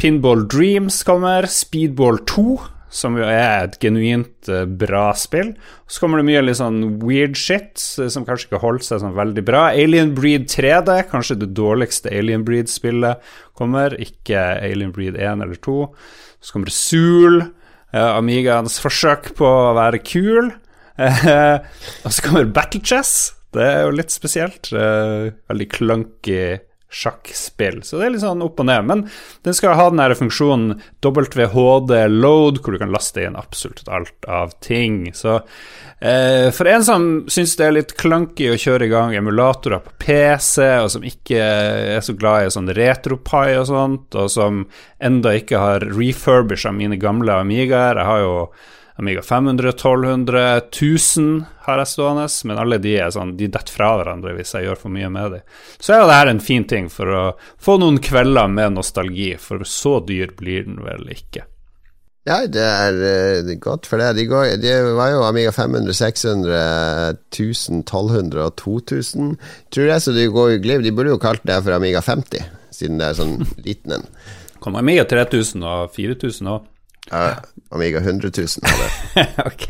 Pinball 0.00 0.46
Dreams 0.48 1.02
kommer. 1.04 1.44
Speedball 1.52 2.22
2, 2.24 2.46
som 2.88 3.18
jo 3.20 3.26
er 3.28 3.66
et 3.66 3.76
genuint 3.84 4.48
uh, 4.48 4.64
bra 4.64 5.10
spill. 5.12 5.52
Så 5.84 6.00
kommer 6.00 6.22
det 6.22 6.28
mye 6.30 6.44
litt 6.46 6.56
sånn 6.62 6.80
weird 7.04 7.36
shit 7.36 7.84
uh, 8.00 8.08
som 8.08 8.24
kanskje 8.24 8.48
ikke 8.48 8.62
holdt 8.64 8.88
seg 8.88 9.04
sånn 9.04 9.16
veldig 9.18 9.44
bra. 9.44 9.66
Alien 9.76 10.14
Breed 10.16 10.48
3D, 10.54 11.02
kanskje 11.12 11.36
det 11.44 11.52
dårligste 11.58 12.16
Alien 12.16 12.48
Breed-spillet, 12.48 13.20
kommer. 13.60 13.92
Ikke 14.00 14.40
Alien 14.56 14.96
Breed 14.96 15.20
1 15.20 15.44
eller 15.44 15.60
2. 15.68 15.78
Så 16.40 16.56
kommer 16.56 16.72
det 16.72 16.78
Zool. 16.80 17.42
Amigaens 17.96 18.78
forsøk 18.82 19.32
på 19.38 19.48
å 19.48 19.74
være 19.76 20.02
kul. 20.04 20.52
og 22.06 22.12
så 22.12 22.24
kommer 22.24 22.48
Battle 22.48 22.82
Chess. 22.84 23.34
Det 23.56 23.64
er 23.64 23.84
jo 23.86 23.96
litt 23.96 24.12
spesielt. 24.12 24.72
veldig 24.72 25.68
clunky 25.72 26.40
sjakkspill. 26.92 27.82
Så 27.84 27.98
det 27.98 28.06
er 28.06 28.14
litt 28.14 28.24
sånn 28.24 28.44
opp 28.44 28.60
og 28.62 28.68
ned. 28.68 28.86
Men 28.88 29.04
den 29.46 29.56
skal 29.56 29.76
ha 29.78 29.88
den 29.90 30.16
funksjonen 30.18 30.78
WHD 31.04 31.92
load, 32.12 32.60
hvor 32.62 32.74
du 32.74 32.80
kan 32.82 32.94
laste 32.94 33.26
inn 33.26 33.38
absolutt 33.38 33.88
alt 33.92 34.28
av 34.30 34.54
ting. 34.64 35.10
Så 35.16 35.40
eh, 36.00 36.48
for 36.54 36.68
en 36.70 36.84
som 36.84 37.08
syns 37.32 37.56
det 37.58 37.66
er 37.66 37.76
litt 37.76 37.96
clunky 37.98 38.50
å 38.52 38.60
kjøre 38.60 38.86
i 38.86 38.92
gang 38.92 39.16
emulatorer 39.18 39.82
på 39.84 39.96
PC, 40.06 40.62
og 40.84 40.90
som 40.94 41.06
ikke 41.06 41.42
er 41.96 42.04
så 42.04 42.16
glad 42.18 42.46
i 42.46 42.54
sånn 42.54 42.72
retropie 42.76 43.58
og 43.60 43.68
sånt, 43.70 44.16
og 44.16 44.32
som 44.32 44.64
enda 44.98 45.36
ikke 45.38 45.60
har 45.60 45.86
refurbisha 45.92 46.72
mine 46.74 47.00
gamle 47.00 47.40
Amigaer 47.42 48.02
Jeg 48.02 48.10
har 48.10 48.24
jo 48.24 48.34
Amiga 48.98 49.22
500, 49.22 49.68
1200, 49.68 50.56
1000 50.56 51.44
har 51.66 51.78
jeg 51.78 51.88
stående, 51.90 52.28
men 52.48 52.60
alle 52.62 52.78
de 52.80 52.94
er 52.96 53.10
sånn, 53.12 53.34
de 53.36 53.48
detter 53.52 53.74
fra 53.76 53.90
hverandre 53.98 54.32
hvis 54.38 54.54
jeg 54.56 54.64
gjør 54.64 54.80
for 54.86 54.94
mye 54.94 55.10
med 55.12 55.34
dem. 55.34 55.42
Så 55.76 55.92
er 55.92 56.00
jo 56.00 56.06
det 56.08 56.16
en 56.30 56.40
fin 56.40 56.64
ting 56.64 56.88
for 56.88 57.12
å 57.12 57.24
få 57.60 57.76
noen 57.82 58.00
kvelder 58.00 58.48
med 58.48 58.78
nostalgi, 58.78 59.34
for 59.36 59.68
så 59.68 59.98
dyr 60.00 60.32
blir 60.38 60.64
den 60.64 60.80
vel 60.86 61.12
ikke. 61.12 61.44
Ja, 62.26 62.40
det 62.50 62.62
er, 62.62 62.96
uh, 63.46 63.52
godt 63.62 63.86
for 63.86 64.02
det. 64.02 64.08
De, 64.18 64.24
går, 64.26 64.56
de, 64.58 64.72
var 64.98 65.12
jo 65.14 65.22
Amiga 65.22 65.52
500, 65.54 65.94
600, 65.94 66.56
1000, 67.30 67.84
1200 67.84 68.42
og 68.42 68.56
2000, 68.58 69.36
tror 69.70 69.90
jeg, 69.92 70.02
så 70.02 70.14
de 70.16 70.26
går 70.34 70.56
jo 70.56 70.62
glipp. 70.64 70.82
De 70.82 70.94
burde 70.94 71.14
jo 71.14 71.20
kalt 71.22 71.44
det 71.46 71.60
for 71.62 71.76
Amiga 71.76 72.02
50, 72.02 72.48
siden 72.74 72.98
det 72.98 73.12
er 73.12 73.20
sånn 73.20 73.36
liten 73.66 73.98
en. 74.00 74.08
Kom 74.62 74.78
Amiga 74.80 75.06
3000 75.06 75.62
og 75.62 75.94
4000 75.94 76.50
òg. 76.50 76.66
Ja, 77.12 77.36
Amiga 77.70 78.00
100 78.02 78.32
000 78.34 78.66
ok, 79.50 79.68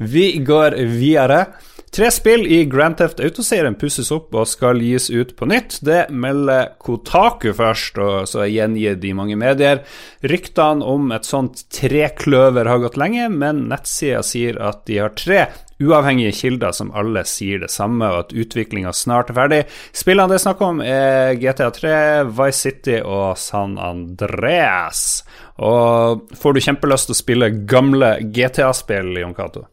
vi 0.00 0.30
går 0.40 0.78
videre. 0.88 1.42
Tre 1.90 2.06
spill 2.14 2.44
i 2.46 2.60
Grand 2.70 2.94
Theft 3.00 3.18
Auto-serien 3.18 3.74
pusses 3.74 4.12
opp 4.14 4.34
og 4.38 4.46
skal 4.46 4.78
gis 4.78 5.08
ut 5.10 5.32
på 5.34 5.48
nytt. 5.50 5.80
Det 5.82 6.04
melder 6.14 6.76
Kotaku 6.78 7.48
først, 7.58 7.98
og 7.98 8.28
så 8.30 8.44
gjengir 8.46 8.94
de 9.02 9.10
mange 9.18 9.34
medier. 9.34 9.82
Ryktene 10.22 10.86
om 10.86 11.10
et 11.10 11.26
sånt 11.26 11.64
trekløver 11.74 12.70
har 12.70 12.78
gått 12.84 12.98
lenge, 13.00 13.26
men 13.34 13.64
nettsida 13.72 14.20
sier 14.22 14.60
at 14.62 14.84
de 14.86 15.00
har 15.02 15.16
tre 15.18 15.48
uavhengige 15.80 16.36
kilder 16.36 16.76
som 16.76 16.92
alle 16.94 17.24
sier 17.26 17.64
det 17.64 17.72
samme, 17.74 18.06
og 18.06 18.28
at 18.28 18.36
utviklinga 18.38 18.94
snart 18.94 19.34
er 19.34 19.38
ferdig. 19.40 19.60
Spillene 19.96 20.30
det 20.30 20.38
er 20.38 20.44
snakk 20.44 20.62
om, 20.62 20.84
er 20.84 21.34
GTA3, 21.42 21.96
Vice 22.38 22.68
City 22.68 23.00
og 23.02 23.34
San 23.40 23.74
Andreas. 23.82 25.24
Og 25.58 26.22
får 26.38 26.54
du 26.54 26.64
kjempelyst 26.68 27.10
til 27.10 27.18
å 27.18 27.22
spille 27.24 27.52
gamle 27.66 28.14
GTA-spill, 28.30 29.16
Jon 29.24 29.34
Cato? 29.34 29.66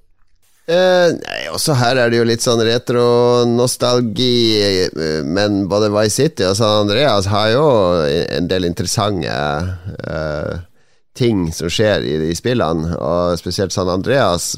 Uh, 0.67 1.13
nei, 1.15 1.45
også 1.55 1.77
her 1.79 1.95
er 1.95 2.09
det 2.11 2.17
jo 2.19 2.25
litt 2.27 2.43
sånn 2.43 2.59
retro-nostalgi, 2.67 4.31
uh, 4.91 5.21
men 5.23 5.61
både 5.71 5.87
Vice 5.93 6.25
City 6.25 6.43
og 6.43 6.57
San 6.59 6.81
Andreas 6.81 7.29
har 7.31 7.53
jo 7.53 7.67
en 8.03 8.49
del 8.51 8.67
interessante 8.67 9.31
uh, 9.31 10.57
ting 11.15 11.45
som 11.55 11.71
skjer 11.71 12.03
i 12.03 12.17
de 12.19 12.33
spillene, 12.35 12.97
og 12.99 13.39
spesielt 13.39 13.71
San 13.71 13.87
Andreas 13.89 14.49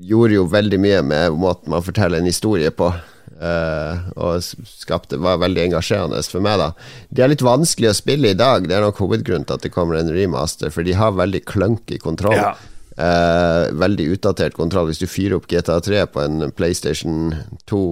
gjorde 0.00 0.38
jo 0.38 0.46
veldig 0.48 0.78
mye 0.80 1.02
med 1.04 1.36
måten 1.44 1.74
man 1.74 1.84
forteller 1.84 2.22
en 2.22 2.30
historie 2.30 2.72
på. 2.72 2.88
Uh, 3.36 4.00
og 4.16 4.40
skapte, 4.40 5.18
var 5.20 5.42
veldig 5.42 5.60
engasjerende 5.66 6.22
for 6.24 6.40
meg. 6.40 6.56
da 6.56 6.70
De 7.12 7.20
er 7.20 7.34
litt 7.34 7.44
vanskelig 7.44 7.90
å 7.90 7.98
spille 7.98 8.30
i 8.32 8.38
dag. 8.38 8.64
Det 8.64 8.78
er 8.78 8.86
nok 8.86 9.02
hovedgrunnen 9.02 9.44
til 9.44 9.58
at 9.58 9.66
det 9.66 9.74
kommer 9.74 10.00
en 10.00 10.12
remaster, 10.12 10.72
for 10.72 10.88
de 10.88 10.96
har 10.96 11.18
veldig 11.18 11.42
clunky 11.44 12.00
kontroll. 12.00 12.38
Ja. 12.40 12.54
Uh, 12.96 13.68
veldig 13.76 14.06
utdatert 14.14 14.56
kontroll. 14.56 14.88
Hvis 14.90 15.02
du 15.02 15.08
fyrer 15.10 15.36
opp 15.36 15.48
GTA3 15.50 16.06
på 16.12 16.22
en 16.24 16.50
PlayStation 16.56 17.34
2 17.68 17.82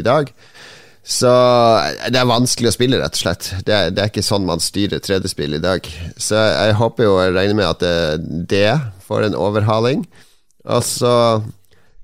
i 0.00 0.04
dag, 0.04 0.32
så 1.10 1.30
det 2.12 2.20
er 2.20 2.28
vanskelig 2.28 2.68
å 2.68 2.74
spille, 2.74 2.98
rett 3.00 3.16
og 3.16 3.22
slett. 3.22 3.46
Det 3.66 3.72
er, 3.72 3.94
det 3.94 4.02
er 4.02 4.10
ikke 4.12 4.24
sånn 4.24 4.44
man 4.46 4.60
styrer 4.60 5.00
3D-spill 5.00 5.56
i 5.56 5.62
dag. 5.62 5.86
Så 6.20 6.36
jeg 6.36 6.76
håper 6.76 7.08
jo, 7.08 7.14
jeg 7.24 7.34
regner 7.34 7.56
med 7.56 7.70
at 7.70 7.80
det, 7.80 8.44
det 8.52 8.74
får 9.06 9.30
en 9.30 9.38
overhaling. 9.38 10.04
Og 10.68 10.84
så 10.84 11.14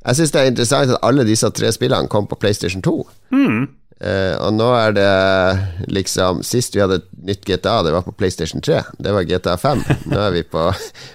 jeg 0.06 0.16
syns 0.16 0.32
det 0.32 0.40
er 0.40 0.52
interessant 0.52 0.92
at 0.94 1.02
alle 1.02 1.26
disse 1.26 1.48
tre 1.50 1.72
spillene 1.74 2.10
kom 2.10 2.28
på 2.30 2.38
PlayStation 2.38 2.82
2. 2.82 2.94
Mm. 3.34 3.62
Uh, 3.96 4.36
og 4.44 4.52
nå 4.58 4.66
er 4.76 4.90
det 4.92 5.86
liksom 5.88 6.42
Sist 6.44 6.74
vi 6.76 6.82
hadde 6.82 6.98
et 6.98 7.06
nytt 7.30 7.46
GTA, 7.48 7.78
det 7.86 7.94
var 7.94 8.04
på 8.04 8.12
PlayStation 8.20 8.60
3. 8.60 8.82
Det 9.00 9.14
var 9.16 9.24
GTA 9.24 9.56
5. 9.60 9.84
Nå 10.12 10.20
er 10.20 10.34
vi 10.34 10.42
på 10.44 10.66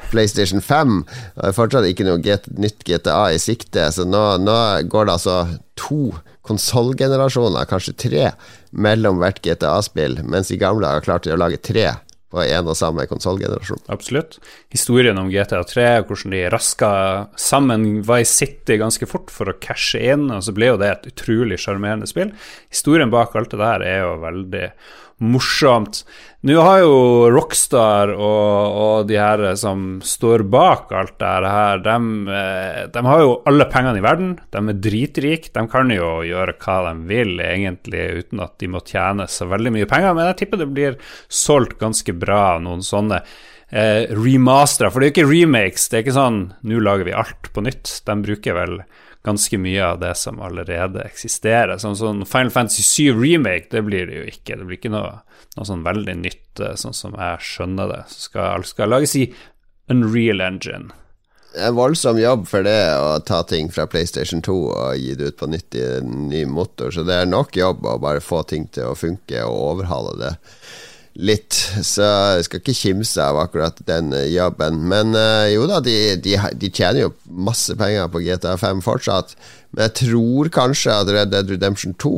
PlayStation 0.09 0.63
5, 0.65 0.97
og 1.05 1.43
det 1.43 1.51
er 1.51 1.57
fortsatt 1.59 1.89
ikke 1.91 2.07
noe 2.07 2.21
get, 2.25 2.49
nytt 2.57 2.81
GTA 2.87 3.21
i 3.35 3.39
sikte. 3.41 3.85
Så 3.93 4.07
nå, 4.09 4.23
nå 4.41 4.57
går 4.89 5.07
det 5.07 5.17
altså 5.19 5.37
to 5.79 6.15
konsollgenerasjoner, 6.47 7.69
kanskje 7.69 7.93
tre, 8.01 8.29
mellom 8.73 9.21
hvert 9.21 9.43
GTA-spill, 9.45 10.23
mens 10.25 10.49
de 10.49 10.57
gamle 10.59 10.89
har 10.89 11.05
klart 11.05 11.29
å 11.29 11.37
lage 11.37 11.61
tre 11.61 11.91
på 12.31 12.41
en 12.43 12.71
og 12.71 12.77
samme 12.79 13.05
konsollgenerasjon. 13.09 13.83
Absolutt. 13.91 14.39
Historien 14.71 15.19
om 15.19 15.29
GTA3, 15.31 15.85
hvordan 16.07 16.35
de 16.35 16.45
raska 16.53 16.91
sammen 17.39 17.85
Vice 18.07 18.31
City 18.31 18.79
ganske 18.79 19.07
fort 19.09 19.33
for 19.33 19.51
å 19.51 19.57
cashe 19.59 19.99
inn, 20.13 20.29
og 20.31 20.45
så 20.45 20.55
ble 20.55 20.71
jo 20.71 20.79
det 20.81 20.91
et 20.93 21.11
utrolig 21.11 21.59
sjarmerende 21.61 22.07
spill. 22.09 22.31
Historien 22.71 23.11
bak 23.11 23.35
alt 23.35 23.51
det 23.51 23.61
der 23.61 23.85
er 23.87 24.03
jo 24.05 24.17
veldig 24.23 24.65
morsomt. 25.21 26.01
Nå 26.47 26.55
har 26.65 26.79
jo 26.81 26.93
Rockstar 27.29 28.09
og, 28.15 28.77
og, 28.81 28.95
de 29.09 29.19
her 29.21 29.43
som 29.59 29.99
står 30.05 30.43
bak 30.49 30.89
alt 30.97 31.13
det 31.21 31.51
her, 31.53 31.83
de, 31.85 31.95
eh, 32.33 32.79
de, 32.89 33.03
har 33.05 33.21
jo 33.21 33.35
alle 33.49 33.67
pengene 33.69 34.01
i 34.01 34.05
verden. 34.05 34.33
De 34.49 34.63
er 34.63 34.81
dritrike. 34.87 35.53
De 35.53 35.65
kan 35.69 35.93
jo 35.93 36.09
gjøre 36.25 36.57
hva 36.57 36.79
de 36.89 36.95
vil, 37.11 37.35
egentlig, 37.45 38.07
uten 38.23 38.41
at 38.41 38.57
de 38.61 38.71
må 38.73 38.81
tjene 38.87 39.29
så 39.29 39.45
veldig 39.51 39.75
mye 39.77 39.89
penger. 39.89 40.17
Men 40.17 40.31
jeg 40.31 40.41
tipper 40.41 40.63
det 40.63 40.71
blir 40.73 40.99
solgt 41.29 41.77
ganske 41.81 42.17
bra, 42.17 42.57
noen 42.63 42.81
sånne 42.85 43.21
eh, 43.21 44.09
remastera. 44.17 44.89
For 44.89 45.01
det 45.01 45.11
er 45.11 45.13
jo 45.13 45.17
ikke 45.19 45.31
remakes. 45.35 45.87
Det 45.89 45.99
er 45.99 46.05
ikke 46.07 46.17
sånn 46.17 46.41
'nå 46.65 46.81
lager 46.81 47.05
vi 47.05 47.17
alt 47.17 47.53
på 47.53 47.63
nytt'. 47.65 47.99
De 48.09 48.17
bruker 48.25 48.57
vel 48.57 48.81
ganske 49.25 49.57
mye 49.61 49.83
av 49.85 49.99
det 50.01 50.15
som 50.17 50.41
allerede 50.41 51.03
eksisterer. 51.05 51.77
Sånn, 51.81 51.97
sånn 51.97 52.25
Final 52.25 52.53
Fantasy 52.53 52.85
7 52.85 53.19
Remake, 53.19 53.69
det 53.73 53.83
blir 53.85 54.09
det 54.09 54.17
jo 54.21 54.25
ikke. 54.31 54.57
Det 54.57 54.65
blir 54.67 54.79
ikke 54.79 54.93
noe, 54.93 55.19
noe 55.57 55.67
sånn 55.67 55.85
veldig 55.85 56.17
nytt, 56.23 56.63
sånn 56.81 56.97
som 56.97 57.17
jeg 57.17 57.45
skjønner 57.45 57.93
det. 57.93 58.01
Så 58.13 58.27
skal 58.29 58.57
alt 58.57 58.71
skal 58.71 58.91
lages 58.93 59.15
i 59.19 59.27
Unreal 59.91 60.41
Engine. 60.41 60.91
En 61.51 61.75
voldsom 61.75 62.15
jobb 62.15 62.45
for 62.47 62.63
det 62.63 62.79
å 62.95 63.17
ta 63.27 63.41
ting 63.43 63.67
fra 63.75 63.83
PlayStation 63.91 64.39
2 64.41 64.53
og 64.71 64.93
gi 64.95 65.17
det 65.19 65.33
ut 65.33 65.39
på 65.41 65.49
nytt 65.51 65.75
i 65.75 65.81
en 65.97 66.29
ny 66.31 66.45
motor, 66.47 66.93
så 66.95 67.03
det 67.03 67.17
er 67.17 67.27
nok 67.27 67.57
jobb 67.59 67.83
å 67.83 67.97
bare 67.99 68.23
få 68.23 68.39
ting 68.47 68.69
til 68.71 68.87
å 68.87 68.95
funke 68.95 69.43
og 69.43 69.59
overhale 69.73 70.15
det 70.21 70.31
litt. 71.13 71.55
Så 71.83 72.05
jeg 72.37 72.45
skal 72.47 72.61
ikke 72.61 72.77
kimse 72.77 73.23
av 73.23 73.39
akkurat 73.41 73.81
den 73.87 74.11
jobben. 74.31 74.81
Men 74.91 75.15
uh, 75.17 75.47
jo 75.51 75.67
da, 75.69 75.81
de, 75.83 76.15
de, 76.23 76.37
de, 76.37 76.71
tjener 76.71 77.05
jo 77.05 77.13
masse 77.25 77.75
penger 77.79 78.09
på 78.11 78.23
GTA5 78.25 78.83
fortsatt. 78.85 79.35
Men 79.71 79.87
jeg 79.87 79.97
tror 80.01 80.51
kanskje 80.53 80.95
at 81.03 81.11
Red 81.11 81.31
Dead 81.33 81.51
Redemption 81.51 81.95
2 81.99 82.15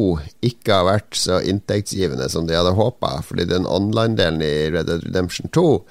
ikke 0.50 0.80
har 0.80 0.88
vært 0.90 1.20
så 1.20 1.42
inntektsgivende 1.42 2.30
som 2.32 2.48
de 2.50 2.58
hadde 2.58 2.74
håpa, 2.78 3.20
fordi 3.26 3.48
den 3.50 3.70
online-delen 3.70 4.42
i 4.46 4.56
Red 4.74 4.90
Dead 4.90 5.06
Redemption 5.06 5.52
2 5.54 5.68
uh, 5.74 5.84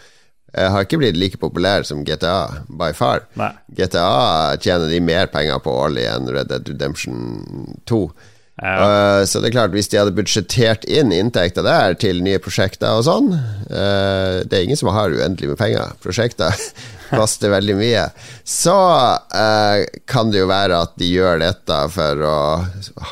har 0.59 0.83
ikke 0.87 1.03
blitt 1.03 1.19
like 1.21 1.41
populær 1.43 1.87
som 1.89 2.05
GTA, 2.07 2.67
by 2.71 2.93
far. 2.97 3.27
Nei. 3.39 3.53
GTA 3.79 4.59
tjener 4.63 4.91
de 4.91 5.03
mer 5.05 5.31
penger 5.33 5.63
på 5.63 5.75
årlig 5.85 6.07
enn 6.11 6.31
Red 6.31 6.53
Dead 6.55 6.75
Redemption 6.75 7.81
2. 7.91 8.05
Uh, 8.61 9.25
så 9.25 9.41
det 9.41 9.49
er 9.49 9.55
klart, 9.55 9.73
hvis 9.73 9.89
de 9.89 9.97
hadde 9.97 10.13
budsjettert 10.13 10.85
inn 10.85 11.09
inntekter 11.17 11.65
der 11.65 11.95
til 11.97 12.21
nye 12.23 12.37
prosjekter 12.43 12.99
og 12.99 13.07
sånn 13.07 13.31
uh, 13.33 14.45
Det 14.45 14.53
er 14.53 14.67
ingen 14.67 14.77
som 14.77 14.91
har 14.93 15.09
uendelig 15.09 15.49
med 15.55 15.59
penger. 15.59 15.95
Prosjekter 16.05 16.53
koster 17.17 17.53
veldig 17.55 17.79
mye. 17.81 18.05
Så 18.45 18.75
uh, 18.77 19.79
kan 20.05 20.35
det 20.35 20.43
jo 20.43 20.51
være 20.53 20.83
at 20.85 20.93
de 21.01 21.09
gjør 21.09 21.41
dette 21.41 21.79
for 21.97 22.27
å 22.29 22.39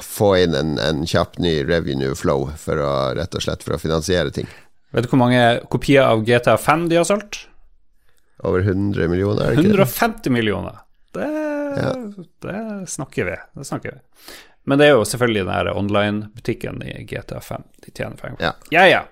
få 0.04 0.34
inn 0.42 0.58
en, 0.58 0.74
en 0.80 1.06
kjapp 1.08 1.40
ny 1.40 1.62
revenue 1.64 2.12
flow, 2.18 2.50
for 2.60 2.82
å, 2.84 2.92
rett 3.16 3.34
og 3.34 3.46
slett 3.46 3.64
for 3.64 3.78
å 3.78 3.80
finansiere 3.80 4.34
ting. 4.36 4.50
Vet 4.92 5.06
du 5.06 5.12
hvor 5.12 5.22
mange 5.22 5.42
kopier 5.72 6.04
av 6.04 6.24
GTA 6.26 6.58
5 6.60 6.88
de 6.90 7.00
har 7.00 7.08
solgt? 7.08 7.46
Over 8.44 8.64
100 8.64 9.08
millioner? 9.08 9.56
150 9.56 10.32
millioner. 10.32 10.80
Det, 11.14 11.26
ja. 11.76 11.90
det, 12.44 12.86
snakker 12.88 13.24
vi. 13.24 13.36
Det 13.58 13.66
snakker 13.66 13.96
vi. 13.96 14.00
Men 14.68 14.80
det 14.80 14.90
er 14.90 14.98
jo 14.98 15.08
selvfølgelig 15.08 15.46
den 15.48 15.72
online-butikken 15.74 16.82
i 16.84 17.02
GTA 17.08 17.40
5 17.40 17.68
de 17.86 17.94
tjener 17.94 18.16
penger 18.20 18.36
på. 18.36 18.44
Ja. 18.44 18.54
ja, 18.70 18.88
ja. 18.88 19.02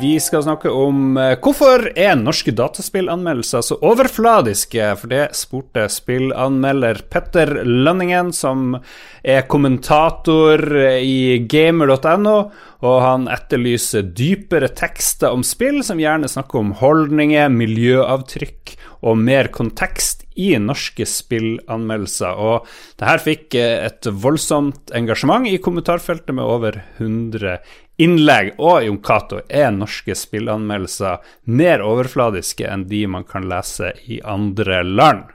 Vi 0.00 0.14
skal 0.20 0.40
snakke 0.42 0.70
om 0.72 1.18
eh, 1.20 1.34
hvorfor 1.42 1.84
er 1.92 2.14
norske 2.16 2.54
dataspillanmeldelser 2.56 3.64
så 3.66 3.76
overfladiske? 3.84 4.86
For 4.98 5.12
det 5.12 5.26
spurte 5.36 5.84
spillanmelder 5.92 7.02
Petter 7.12 7.52
Lønningen, 7.66 8.32
som 8.32 8.78
er 9.22 9.44
kommentator 9.52 10.64
i 10.96 11.42
gamer.no, 11.44 12.36
og 12.82 12.96
han 13.04 13.28
etterlyser 13.30 14.08
dypere 14.16 14.72
tekster 14.72 15.34
om 15.34 15.44
spill, 15.46 15.82
som 15.84 16.00
gjerne 16.00 16.30
snakker 16.30 16.62
om 16.62 16.72
holdninger, 16.80 17.52
miljøavtrykk 17.52 18.74
og 19.02 19.20
mer 19.20 19.52
kontekst 19.52 20.21
i 20.34 20.52
norske 20.60 21.06
spillanmeldelser. 21.08 22.38
Og 22.38 22.68
det 23.00 23.08
her 23.08 23.22
fikk 23.22 23.58
eh, 23.58 23.86
et 23.88 24.08
voldsomt 24.24 24.94
engasjement 24.96 25.48
i 25.48 25.58
kommentarfeltet 25.62 26.34
med 26.36 26.44
over 26.46 26.80
100 26.98 27.58
innlegg. 28.02 28.54
Og 28.58 28.86
Jon 28.86 29.02
Cato, 29.04 29.42
er 29.48 29.70
norske 29.74 30.16
spillanmeldelser 30.18 31.22
mer 31.52 31.84
overfladiske 31.84 32.66
enn 32.68 32.88
de 32.90 33.04
man 33.10 33.28
kan 33.28 33.48
lese 33.50 33.94
i 34.08 34.22
andre 34.24 34.82
land? 34.86 35.30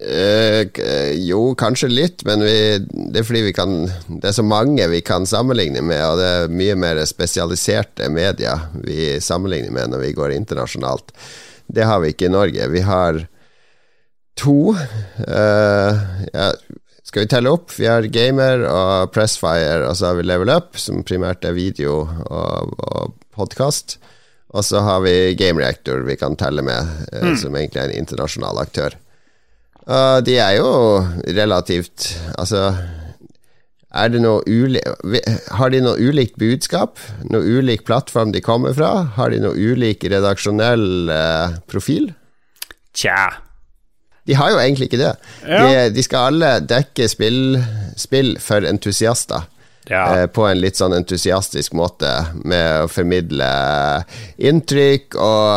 Eh, 0.00 0.68
jo, 1.26 1.40
kanskje 1.58 1.88
litt, 1.90 2.22
men 2.28 2.44
vi, 2.46 2.54
det 3.10 3.18
er 3.18 3.24
fordi 3.26 3.40
vi 3.48 3.54
kan 3.56 3.72
Det 4.06 4.28
er 4.28 4.36
så 4.36 4.44
mange 4.46 4.84
vi 4.92 5.00
kan 5.02 5.26
sammenligne 5.26 5.82
med, 5.82 6.04
og 6.06 6.20
det 6.20 6.28
er 6.28 6.52
mye 6.54 6.76
mer 6.78 7.00
spesialiserte 7.08 8.06
medier 8.14 8.68
vi 8.84 9.16
sammenligner 9.18 9.74
med 9.74 9.90
når 9.90 10.04
vi 10.04 10.12
går 10.14 10.36
internasjonalt. 10.36 11.10
Det 11.68 11.84
har 11.84 12.00
vi 12.00 12.12
ikke 12.14 12.28
i 12.28 12.32
Norge. 12.32 12.68
Vi 12.72 12.82
har 12.84 13.20
to 14.38 14.72
uh, 14.72 15.94
ja, 16.32 16.50
Skal 17.04 17.24
vi 17.24 17.30
telle 17.30 17.52
opp? 17.52 17.72
Vi 17.76 17.88
har 17.88 18.08
Gamer 18.12 18.64
og 18.68 19.12
Pressfire, 19.12 19.82
og 19.88 19.96
så 19.98 20.10
har 20.10 20.20
vi 20.20 20.26
Level 20.28 20.52
Up, 20.52 20.78
som 20.80 21.04
primært 21.06 21.44
er 21.48 21.56
video 21.56 22.00
og, 22.06 22.74
og 22.78 23.16
podkast. 23.36 23.98
Og 24.56 24.64
så 24.64 24.80
har 24.80 25.02
vi 25.04 25.34
Game 25.36 25.60
Reactor 25.60 26.06
vi 26.08 26.16
kan 26.16 26.36
telle 26.40 26.64
med, 26.64 26.88
uh, 27.12 27.32
mm. 27.32 27.36
som 27.40 27.56
egentlig 27.56 27.82
er 27.82 27.90
en 27.90 28.00
internasjonal 28.04 28.62
aktør. 28.64 28.96
Uh, 29.88 30.20
de 30.24 30.34
er 30.36 30.58
jo 30.58 30.70
relativt 31.32 32.10
Altså 32.36 32.66
er 32.68 32.76
det 32.76 32.76
noe 32.76 32.76
uli 32.76 33.77
Har 33.88 34.10
de 34.12 35.80
noe 35.80 35.96
ulikt 35.96 36.36
budskap? 36.36 37.00
Noe 37.32 37.40
ulik 37.40 37.86
plattform 37.88 38.34
de 38.34 38.42
kommer 38.44 38.76
fra? 38.76 39.08
Har 39.16 39.32
de 39.32 39.40
noe 39.40 39.56
ulik 39.56 40.04
redaksjonell 40.04 41.08
eh, 41.08 41.56
profil? 41.70 42.10
Tja 42.92 43.32
De 44.28 44.36
har 44.36 44.52
jo 44.52 44.58
egentlig 44.60 44.90
ikke 44.90 45.00
det. 45.00 45.14
Ja. 45.48 45.62
De, 45.64 45.86
de, 45.96 46.04
skal 46.04 46.34
alle 46.34 46.50
dekke 46.68 47.08
spill, 47.08 47.56
spill 47.96 48.34
for 48.44 48.66
entusiaster. 48.68 49.48
Ja. 49.88 50.02
Uh, 50.12 50.26
på 50.28 50.44
en 50.44 50.60
litt 50.60 50.76
sånn 50.76 50.92
entusiastisk 50.92 51.72
måte, 51.72 52.10
med 52.44 52.84
å 52.84 52.90
formidle 52.92 53.48
inntrykk 54.36 55.16
og 55.16 55.48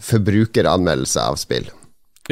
forbrukeranmeldelser 0.00 0.08
forbrukeranmeldelse 0.08 1.26
av 1.28 1.36
spill. 1.36 1.68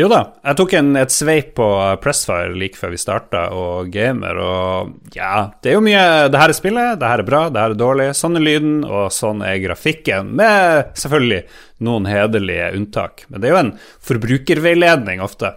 Jo 0.00 0.06
da, 0.08 0.22
jeg 0.40 0.56
tok 0.56 0.70
en, 0.78 0.86
et 0.96 1.12
sveip 1.12 1.50
på 1.58 1.66
Pressfire 2.00 2.54
like 2.56 2.78
før 2.80 2.94
vi 2.94 3.00
starta, 3.00 3.42
og 3.52 3.90
gamer, 3.92 4.38
og 4.40 5.12
ja 5.12 5.50
Det 5.60 5.68
er 5.68 5.76
jo 5.76 5.82
mye 5.84 6.04
Det 6.32 6.40
her 6.40 6.52
er 6.52 6.56
spillet, 6.56 6.94
det 7.00 7.10
her 7.10 7.20
er 7.20 7.28
bra, 7.28 7.42
det 7.52 7.60
her 7.60 7.74
er 7.74 7.80
dårlig. 7.82 8.06
Sånn 8.16 8.38
er 8.40 8.46
lyden, 8.46 8.78
og 8.88 9.10
sånn 9.12 9.44
er 9.44 9.60
grafikken. 9.60 10.32
Med 10.38 10.94
selvfølgelig 10.96 11.42
noen 11.84 12.08
hederlige 12.08 12.70
unntak. 12.78 13.26
Men 13.28 13.42
det 13.42 13.50
er 13.50 13.52
jo 13.52 13.60
en 13.66 13.74
forbrukerveiledning 14.08 15.20
ofte. 15.20 15.52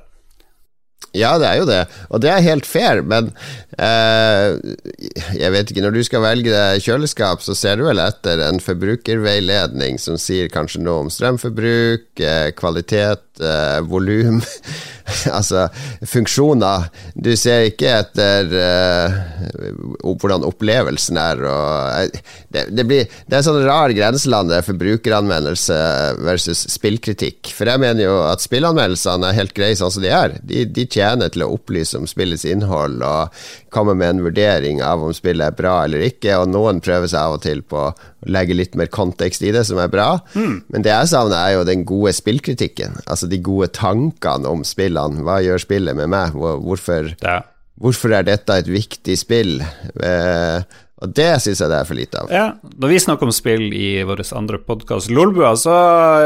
Ja, 1.15 1.37
det 1.39 1.47
er 1.47 1.61
jo 1.61 1.67
det, 1.69 1.81
og 2.11 2.19
det 2.23 2.31
er 2.31 2.43
helt 2.43 2.65
fair, 2.67 2.99
men 3.07 3.29
eh, 3.79 4.57
jeg 5.37 5.51
vet 5.53 5.71
ikke, 5.71 5.83
når 5.85 5.95
du 5.95 6.01
skal 6.03 6.23
velge 6.25 6.51
deg 6.51 6.83
kjøleskap, 6.83 7.43
så 7.45 7.55
ser 7.55 7.79
du 7.79 7.85
vel 7.87 8.01
etter 8.03 8.41
en 8.43 8.59
forbrukerveiledning 8.63 9.99
som 10.01 10.19
sier 10.19 10.51
kanskje 10.51 10.83
noe 10.83 11.05
om 11.05 11.13
strømforbruk, 11.13 12.09
eh, 12.19 12.49
kvalitet, 12.59 13.23
eh, 13.41 13.79
volum 13.87 14.41
Altså 15.37 15.67
funksjoner. 16.09 16.87
Du 17.13 17.29
ser 17.37 17.67
ikke 17.69 17.91
etter 18.01 18.47
uh, 18.49 19.17
hvordan 20.01 20.45
opplevelsen 20.47 21.19
er. 21.21 21.43
Og, 21.45 22.07
uh, 22.09 22.39
det, 22.49 22.63
det, 22.73 22.85
blir, 22.89 23.11
det 23.27 23.37
er 23.37 23.43
en 23.43 23.47
sånn 23.47 23.61
rar 23.67 23.93
grenseland, 23.93 24.53
for 24.65 24.79
brukeranmeldelse 24.81 25.77
versus 26.25 26.65
spillkritikk. 26.73 27.51
For 27.53 27.69
jeg 27.69 27.83
mener 27.83 28.07
jo 28.07 28.15
at 28.25 28.41
spillanmeldelsene 28.45 29.29
er 29.29 29.39
helt 29.43 29.53
greie 29.57 29.77
sånn 29.77 29.93
som 29.93 30.05
de 30.05 30.09
er. 30.09 30.39
De, 30.41 30.65
de 30.65 30.87
tjener 30.89 31.29
til 31.33 31.45
å 31.45 31.51
opplyse 31.53 32.01
om 32.01 32.09
spillets 32.09 32.47
innhold 32.49 33.05
og 33.05 33.45
komme 33.75 33.93
med 33.99 34.15
en 34.15 34.25
vurdering 34.25 34.81
av 34.85 35.03
om 35.05 35.13
spillet 35.13 35.51
er 35.51 35.57
bra 35.57 35.77
eller 35.85 36.07
ikke, 36.07 36.39
og 36.39 36.49
noen 36.49 36.81
prøver 36.83 37.11
seg 37.11 37.21
av 37.21 37.37
og 37.37 37.45
til 37.45 37.61
på 37.61 37.89
legge 38.25 38.57
litt 38.57 38.77
mer 38.79 38.89
kontekst 38.93 39.43
i 39.45 39.51
det, 39.55 39.65
som 39.69 39.79
er 39.81 39.91
bra. 39.91 40.07
Mm. 40.35 40.61
Men 40.73 40.85
det 40.85 40.93
jeg 40.93 41.11
savner, 41.13 41.37
er 41.39 41.57
jo 41.57 41.67
den 41.67 41.85
gode 41.87 42.13
spillkritikken. 42.15 42.99
Altså 43.05 43.29
de 43.31 43.41
gode 43.43 43.71
tankene 43.75 44.51
om 44.51 44.63
spillene. 44.67 45.23
Hva 45.25 45.41
gjør 45.45 45.61
spillet 45.63 45.97
med 45.97 46.11
meg? 46.13 46.35
Hvorfor, 46.35 47.11
ja. 47.21 47.39
hvorfor 47.81 48.15
er 48.17 48.27
dette 48.27 48.59
et 48.61 48.71
viktig 48.71 49.17
spill? 49.21 49.59
Eh, 49.61 50.79
og 51.03 51.11
det 51.11 51.27
syns 51.43 51.59
jeg 51.59 51.71
det 51.71 51.77
er 51.77 51.87
for 51.89 51.97
lite 51.97 52.19
av. 52.21 52.29
Ja, 52.31 52.45
Når 52.79 52.91
vi 52.93 52.99
snakker 53.03 53.27
om 53.27 53.35
spill 53.35 53.65
i 53.75 53.89
vår 54.07 54.21
andre 54.37 54.61
podkast, 54.63 55.11
Lolbua, 55.11 55.51
så 55.59 55.73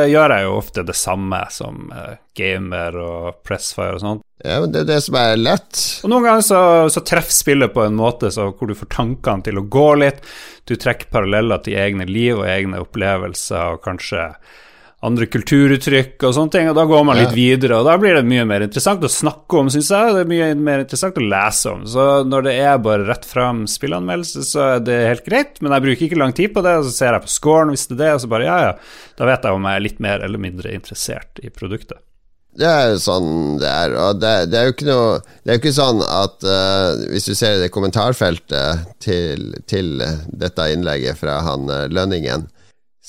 gjør 0.05 0.36
jeg 0.36 0.45
jo 0.45 0.58
ofte 0.60 0.84
det 0.86 0.95
samme 0.97 1.39
som 1.53 1.89
uh, 1.89 2.19
gamer 2.38 2.99
og 3.01 3.39
Pressfire 3.45 3.97
og 3.97 4.03
sånt. 4.03 4.25
Ja, 4.45 4.60
men 4.62 4.71
det 4.71 4.84
er 4.84 4.91
det 4.91 4.99
som 5.03 5.17
er 5.19 5.34
lett. 5.41 5.82
Og 6.05 6.13
Noen 6.13 6.27
ganger 6.29 6.45
så, 6.45 6.62
så 6.93 7.03
treffer 7.03 7.34
spillet 7.34 7.73
på 7.73 7.82
en 7.84 7.97
måte 7.97 8.29
så, 8.32 8.51
hvor 8.53 8.69
du 8.69 8.77
får 8.77 8.93
tankene 8.93 9.47
til 9.49 9.60
å 9.60 9.65
gå 9.73 9.88
litt. 9.99 10.21
Du 10.69 10.77
trekker 10.77 11.10
paralleller 11.12 11.65
til 11.65 11.79
egne 11.82 12.05
liv 12.08 12.38
og 12.38 12.47
egne 12.47 12.84
opplevelser, 12.86 13.73
og 13.73 13.84
kanskje 13.84 14.29
andre 15.05 15.29
kulturuttrykk 15.31 16.25
og 16.27 16.33
sånne 16.35 16.51
ting, 16.51 16.69
og 16.69 16.75
da 16.75 16.83
går 16.89 17.05
man 17.07 17.19
litt 17.19 17.31
ja. 17.31 17.38
videre, 17.38 17.77
og 17.79 17.88
da 17.88 17.95
blir 18.01 18.17
det 18.17 18.25
mye 18.27 18.43
mer 18.49 18.65
interessant 18.65 19.05
å 19.07 19.12
snakke 19.12 19.62
om, 19.62 19.69
syns 19.71 19.91
jeg. 19.95 20.15
Det 20.15 20.25
er 20.25 20.31
mye 20.33 20.49
mer 20.59 20.83
interessant 20.83 21.21
å 21.21 21.23
lese 21.23 21.71
om. 21.71 21.85
Så 21.88 22.07
når 22.27 22.49
det 22.49 22.55
er 22.65 22.83
bare 22.83 23.07
rett 23.07 23.27
fram 23.27 23.63
spillanmeldelse, 23.71 24.43
så 24.49 24.65
er 24.65 24.83
det 24.83 24.99
helt 25.05 25.25
greit, 25.27 25.63
men 25.63 25.75
jeg 25.75 25.88
bruker 25.88 26.07
ikke 26.09 26.19
lang 26.19 26.35
tid 26.35 26.51
på 26.55 26.65
det, 26.65 26.75
og 26.81 26.89
så 26.89 26.93
ser 26.97 27.15
jeg 27.15 27.25
på 27.29 27.33
scoren 27.38 27.71
hvis 27.71 27.88
det 27.88 27.95
er 27.95 28.03
det, 28.03 28.12
og 28.17 28.21
så 28.25 28.33
bare 28.35 28.49
ja, 28.49 28.59
ja, 28.67 28.75
da 29.21 29.31
vet 29.31 29.47
jeg 29.47 29.62
om 29.62 29.71
jeg 29.71 29.79
er 29.79 29.88
litt 29.88 30.03
mer 30.03 30.27
eller 30.27 30.45
mindre 30.49 30.75
interessert 30.75 31.43
i 31.43 31.53
produktet. 31.53 32.03
Det 32.59 32.67
er 32.67 32.88
jo 32.91 32.99
sånn 32.99 33.59
det 33.62 33.69
er, 33.69 33.93
og 33.95 34.19
det, 34.19 34.31
det 34.51 34.57
er 34.57 34.67
jo 34.67 34.73
ikke 34.73 34.88
noe 34.88 35.19
Det 35.21 35.51
er 35.51 35.55
jo 35.55 35.62
ikke 35.62 35.75
sånn 35.77 35.99
at 36.03 36.45
uh, 36.49 37.03
hvis 37.13 37.27
du 37.29 37.35
ser 37.38 37.55
i 37.55 37.62
det 37.62 37.69
kommentarfeltet 37.71 38.88
til, 38.99 39.51
til 39.69 40.01
dette 40.27 40.65
innlegget 40.73 41.21
fra 41.21 41.38
han 41.45 41.69
uh, 41.69 41.85
Lønningen, 41.93 42.47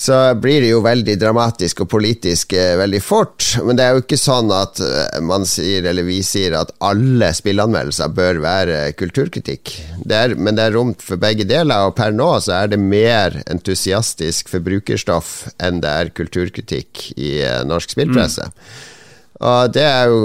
så 0.01 0.35
blir 0.35 0.63
det 0.65 0.71
jo 0.71 0.79
veldig 0.81 1.15
dramatisk 1.21 1.83
og 1.85 1.91
politisk 1.93 2.55
eh, 2.57 2.73
veldig 2.81 3.01
fort. 3.05 3.45
Men 3.67 3.77
det 3.77 3.85
er 3.85 3.97
jo 3.97 4.05
ikke 4.05 4.17
sånn 4.17 4.49
at 4.57 4.81
eh, 4.81 5.19
man 5.29 5.45
sier, 5.49 5.85
eller 5.91 6.07
vi 6.07 6.23
sier, 6.25 6.57
at 6.57 6.73
alle 6.89 7.29
spillanmeldelser 7.37 8.15
bør 8.17 8.41
være 8.41 8.79
kulturkritikk. 8.97 9.75
Det 10.01 10.17
er, 10.17 10.35
men 10.41 10.57
det 10.57 10.71
er 10.71 10.77
rom 10.79 10.95
for 10.97 11.21
begge 11.21 11.45
deler, 11.45 11.91
og 11.91 11.99
per 12.01 12.17
nå 12.17 12.31
så 12.41 12.63
er 12.63 12.73
det 12.73 12.81
mer 12.81 13.43
entusiastisk 13.45 14.49
forbrukerstoff 14.55 15.51
enn 15.61 15.85
det 15.85 15.93
er 15.93 16.15
kulturkritikk 16.17 17.11
i 17.19 17.35
eh, 17.45 17.61
norsk 17.69 17.93
spillpresse. 17.93 18.49
Mm. 18.49 18.65
Og 19.51 19.77
det 19.77 19.85
er 19.85 20.09
jo 20.09 20.25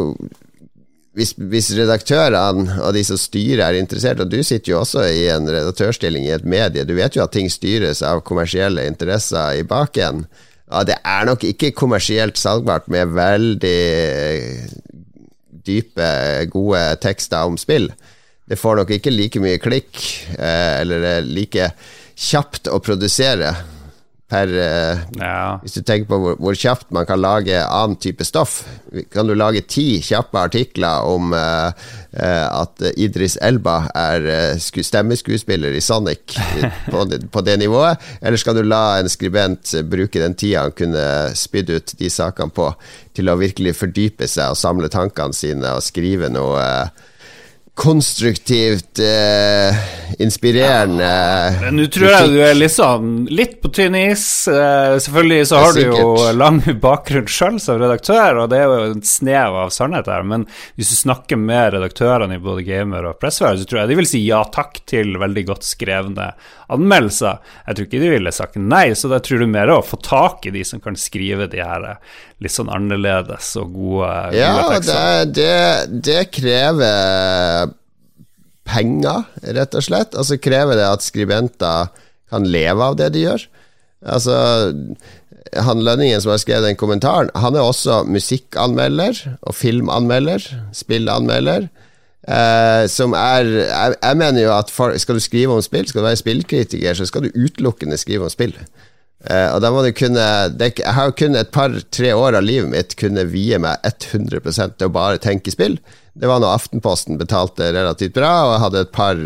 hvis, 1.16 1.32
hvis, 1.40 1.72
redaktørene 1.78 2.80
og 2.84 2.92
de 2.96 3.04
som 3.08 3.20
styrer 3.20 3.64
er 3.70 3.80
interessert, 3.80 4.20
og 4.20 4.32
du 4.32 4.42
sitter 4.44 4.74
jo 4.74 4.82
også 4.82 5.06
i 5.08 5.28
en 5.32 5.48
redaktørstilling 5.48 6.28
i 6.28 6.34
et 6.36 6.48
medie, 6.48 6.84
du 6.84 6.96
vet 6.98 7.16
jo 7.16 7.24
at 7.24 7.34
ting 7.36 7.48
styres 7.52 8.04
av 8.06 8.24
kommersielle 8.28 8.84
interesser 8.90 9.62
i 9.62 9.66
baken. 9.68 10.26
Ja, 10.68 10.84
det 10.88 10.98
er 11.06 11.28
nok 11.30 11.46
ikke 11.48 11.76
kommersielt 11.78 12.40
salgbart 12.42 12.90
med 12.92 13.14
veldig 13.16 13.80
dype, 15.66 16.10
gode 16.52 16.84
tekster 17.02 17.48
om 17.48 17.56
spill. 17.58 17.90
Det 18.46 18.60
får 18.60 18.82
nok 18.82 18.92
ikke 18.98 19.14
like 19.14 19.42
mye 19.42 19.62
klikk, 19.62 20.02
eh, 20.38 20.82
eller 20.82 21.26
like 21.26 21.72
kjapt 22.16 22.70
å 22.72 22.82
produsere 22.84 23.54
per 24.26 24.50
uh, 24.50 25.02
ja. 25.20 25.58
Hvis 25.62 25.76
du 25.78 25.84
tenker 25.86 26.10
på 26.10 26.18
hvor, 26.22 26.38
hvor, 26.42 26.58
kjapt 26.58 26.90
man 26.96 27.06
kan 27.06 27.22
lage 27.22 27.60
annen 27.62 27.98
type 28.02 28.26
stoff. 28.26 28.64
Kan 29.14 29.30
du 29.30 29.36
lage 29.38 29.62
ti 29.70 30.00
kjappe 30.02 30.42
artikler 30.42 31.06
om 31.06 31.36
uh, 31.36 31.70
uh, 31.70 32.48
at 32.50 32.82
Idris 32.98 33.38
Elba 33.38 33.84
er 33.94 34.58
stemmeskuespiller 34.58 35.78
i 35.78 35.84
Sonic 35.84 36.40
på, 36.92 37.06
på, 37.06 37.46
det 37.46 37.60
nivået? 37.62 38.02
Eller 38.22 38.42
skal 38.42 38.58
du 38.58 38.66
la 38.66 38.98
en 38.98 39.12
skribent 39.12 39.76
bruke 39.92 40.22
den 40.22 40.34
tida 40.34 40.66
han 40.66 40.74
kunne 40.78 41.06
spydd 41.38 41.70
ut 41.76 41.98
de 42.00 42.10
sakene 42.10 42.54
på, 42.56 42.72
til 43.14 43.30
å 43.30 43.38
virkelig 43.38 43.78
fordype 43.78 44.30
seg 44.32 44.56
og 44.56 44.60
samle 44.60 44.90
tankene 44.90 45.38
sine 45.38 45.78
og 45.78 45.86
skrive 45.86 46.34
noe 46.34 46.66
konstruktivt, 47.76 49.00
eh, 49.00 49.76
inspirerende 50.20 51.04
ja. 51.04 51.72
Nå 51.72 51.88
tror 51.92 52.08
jeg 52.08 52.30
du 52.32 52.38
er 52.46 52.56
liksom 52.56 53.26
litt 53.28 53.58
på 53.60 53.68
tynn 53.76 53.98
is. 54.00 54.48
Eh, 54.48 54.96
selvfølgelig 55.04 55.48
så 55.50 55.60
har 55.60 55.76
du 55.76 55.82
jo 55.84 56.06
lang 56.40 56.62
bakgrunn 56.82 57.28
sjøl 57.28 57.60
som 57.60 57.82
redaktør, 57.82 58.40
og 58.40 58.54
det 58.54 58.62
er 58.62 58.72
jo 58.72 58.94
en 58.94 59.04
snev 59.04 59.60
av 59.66 59.74
sannhet 59.76 60.08
her, 60.08 60.24
men 60.24 60.48
hvis 60.80 60.94
du 60.94 60.98
snakker 61.02 61.40
med 61.42 61.76
redaktørene 61.76 62.40
i 62.40 62.44
både 62.46 62.64
Gamer 62.64 63.10
og 63.12 63.20
Pressfire, 63.20 63.60
så 63.60 63.68
tror 63.68 63.84
jeg 63.84 63.92
de 63.92 64.00
vil 64.00 64.12
si 64.14 64.24
ja 64.24 64.40
takk 64.56 64.80
til 64.88 65.20
veldig 65.20 65.46
godt 65.52 65.68
skrevne 65.68 66.32
anmeldelser. 66.72 67.44
Jeg 67.68 67.76
tror 67.76 67.90
ikke 67.90 68.02
de 68.06 68.14
ville 68.16 68.34
sagt 68.34 68.56
nei, 68.56 68.86
så 68.96 69.12
da 69.12 69.20
tror 69.20 69.44
du 69.44 69.52
mer 69.52 69.74
å 69.74 69.84
få 69.86 70.00
tak 70.02 70.48
i 70.48 70.56
de 70.56 70.64
som 70.66 70.80
kan 70.82 70.96
skrive 70.98 71.50
de 71.52 71.60
her 71.60 71.92
litt 72.44 72.52
sånn 72.52 72.72
annerledes 72.74 73.54
og 73.62 73.76
gode, 73.76 74.10
ja, 74.36 74.56
tekster. 74.72 74.96
Ja, 74.96 75.26
det, 75.26 75.52
det, 75.92 76.02
det 76.08 76.24
krever 76.36 77.65
penger, 78.68 79.28
rett 79.56 79.78
og 79.78 79.86
slett. 79.86 80.16
Og 80.18 80.28
så 80.28 80.40
krever 80.42 80.80
det 80.80 80.88
at 80.88 81.06
skribenter 81.06 81.92
kan 82.32 82.48
leve 82.50 82.90
av 82.92 82.98
det 83.00 83.12
de 83.16 83.28
gjør. 83.28 83.46
Altså 84.06 84.36
han 85.56 85.84
Lønningen 85.86 86.22
som 86.22 86.34
har 86.34 86.42
skrevet 86.42 86.66
den 86.68 86.80
kommentaren, 86.80 87.30
han 87.38 87.56
er 87.56 87.64
også 87.64 88.04
musikkanmelder 88.10 89.22
og 89.46 89.56
filmanmelder, 89.56 90.48
spillanmelder. 90.76 91.70
Eh, 92.26 92.88
som 92.90 93.14
er 93.14 93.46
jeg, 93.46 93.96
jeg, 94.02 94.18
mener 94.18 94.42
jo 94.42 94.54
at 94.56 94.74
for, 94.74 94.96
skal 94.98 95.20
du 95.20 95.22
skrive 95.22 95.54
om 95.54 95.62
spill, 95.62 95.86
skal 95.88 96.02
du 96.02 96.08
være 96.08 96.22
spillkritiker, 96.24 96.98
så 96.98 97.06
skal 97.06 97.28
du 97.28 97.38
utelukkende 97.38 98.00
skrive 98.02 98.26
om 98.26 98.34
spill. 98.34 98.56
Uh, 99.26 99.56
og 99.56 99.62
da 99.64 99.72
må 99.74 99.82
du 99.82 99.90
kunne 99.96 100.22
det, 100.54 100.76
Jeg 100.78 100.94
har 100.94 101.14
kun 101.18 101.38
et 101.40 101.50
par-tre 101.50 102.12
år 102.14 102.36
av 102.38 102.44
livet 102.46 102.70
mitt 102.70 102.92
kunne 103.00 103.24
vie 103.32 103.58
meg 103.58 103.80
100 103.88 104.76
til 104.78 104.86
å 104.86 104.94
bare 104.94 105.22
tenke 105.24 105.54
spill. 105.54 105.80
Det 106.16 106.30
var 106.32 106.40
når 106.40 106.58
Aftenposten 106.62 107.20
betalte 107.20 107.74
relativt 107.76 108.16
bra, 108.16 108.34
og 108.46 108.54
jeg 108.54 108.64
hadde 108.66 108.84
et 108.86 108.94
par 108.96 109.24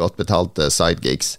godt 0.00 0.16
betalte 0.20 0.70
sidegigs. 0.72 1.36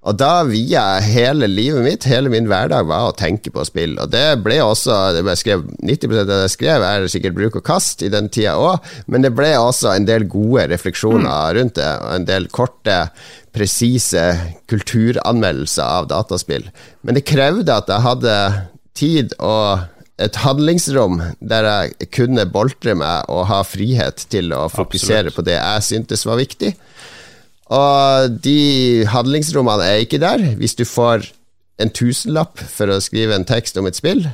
Og 0.00 0.16
da 0.16 0.46
via 0.48 0.82
hele 1.04 1.44
livet 1.50 1.84
mitt, 1.84 2.06
hele 2.08 2.30
min 2.32 2.46
hverdag, 2.48 2.86
var 2.88 3.10
å 3.10 3.16
tenke 3.16 3.50
på 3.52 3.64
spill. 3.68 3.98
Og 4.00 4.08
det 4.08 4.38
ble 4.40 4.56
også 4.64 4.96
det 5.12 5.24
ble 5.26 5.34
skrevet, 5.36 5.74
90% 5.84 6.22
av 6.22 6.30
det 6.30 6.38
jeg 6.46 6.54
skrev, 6.54 6.86
er 6.86 7.10
sikkert 7.12 7.36
bruk 7.36 7.58
og 7.60 7.66
kast 7.66 8.04
i 8.06 8.08
den 8.12 8.30
tida 8.32 8.54
òg, 8.56 8.88
men 9.12 9.26
det 9.26 9.34
ble 9.36 9.50
også 9.58 9.92
en 9.92 10.08
del 10.08 10.24
gode 10.30 10.70
refleksjoner 10.72 11.28
mm. 11.28 11.52
rundt 11.58 11.76
det, 11.76 11.90
og 12.00 12.16
en 12.16 12.28
del 12.30 12.48
korte 12.54 12.96
presise 13.52 14.24
kulturanmeldelser 14.72 15.84
av 16.00 16.08
dataspill. 16.08 16.70
Men 17.04 17.18
det 17.18 17.26
krevde 17.28 17.76
at 17.76 17.92
jeg 17.92 18.06
hadde 18.06 18.36
tid 18.96 19.36
og 19.36 19.84
et 20.20 20.36
handlingsrom 20.42 21.20
der 21.40 21.66
jeg 21.68 22.10
kunne 22.12 22.44
boltre 22.52 22.94
meg 22.98 23.28
og 23.32 23.46
ha 23.50 23.62
frihet 23.66 24.26
til 24.32 24.52
å 24.56 24.66
fokusere 24.72 25.30
Absolutt. 25.30 25.38
på 25.38 25.46
det 25.48 25.56
jeg 25.56 25.86
syntes 25.86 26.26
var 26.28 26.40
viktig. 26.40 26.74
Og 27.70 28.36
de 28.42 29.06
handlingsrommene 29.10 29.86
er 29.86 30.04
ikke 30.04 30.20
der. 30.22 30.42
Hvis 30.58 30.76
du 30.78 30.84
får 30.88 31.30
en 31.80 31.92
tusenlapp 31.94 32.60
for 32.60 32.90
å 32.90 33.00
skrive 33.02 33.36
en 33.36 33.46
tekst 33.48 33.78
om 33.80 33.88
et 33.88 33.96
spill, 33.96 34.26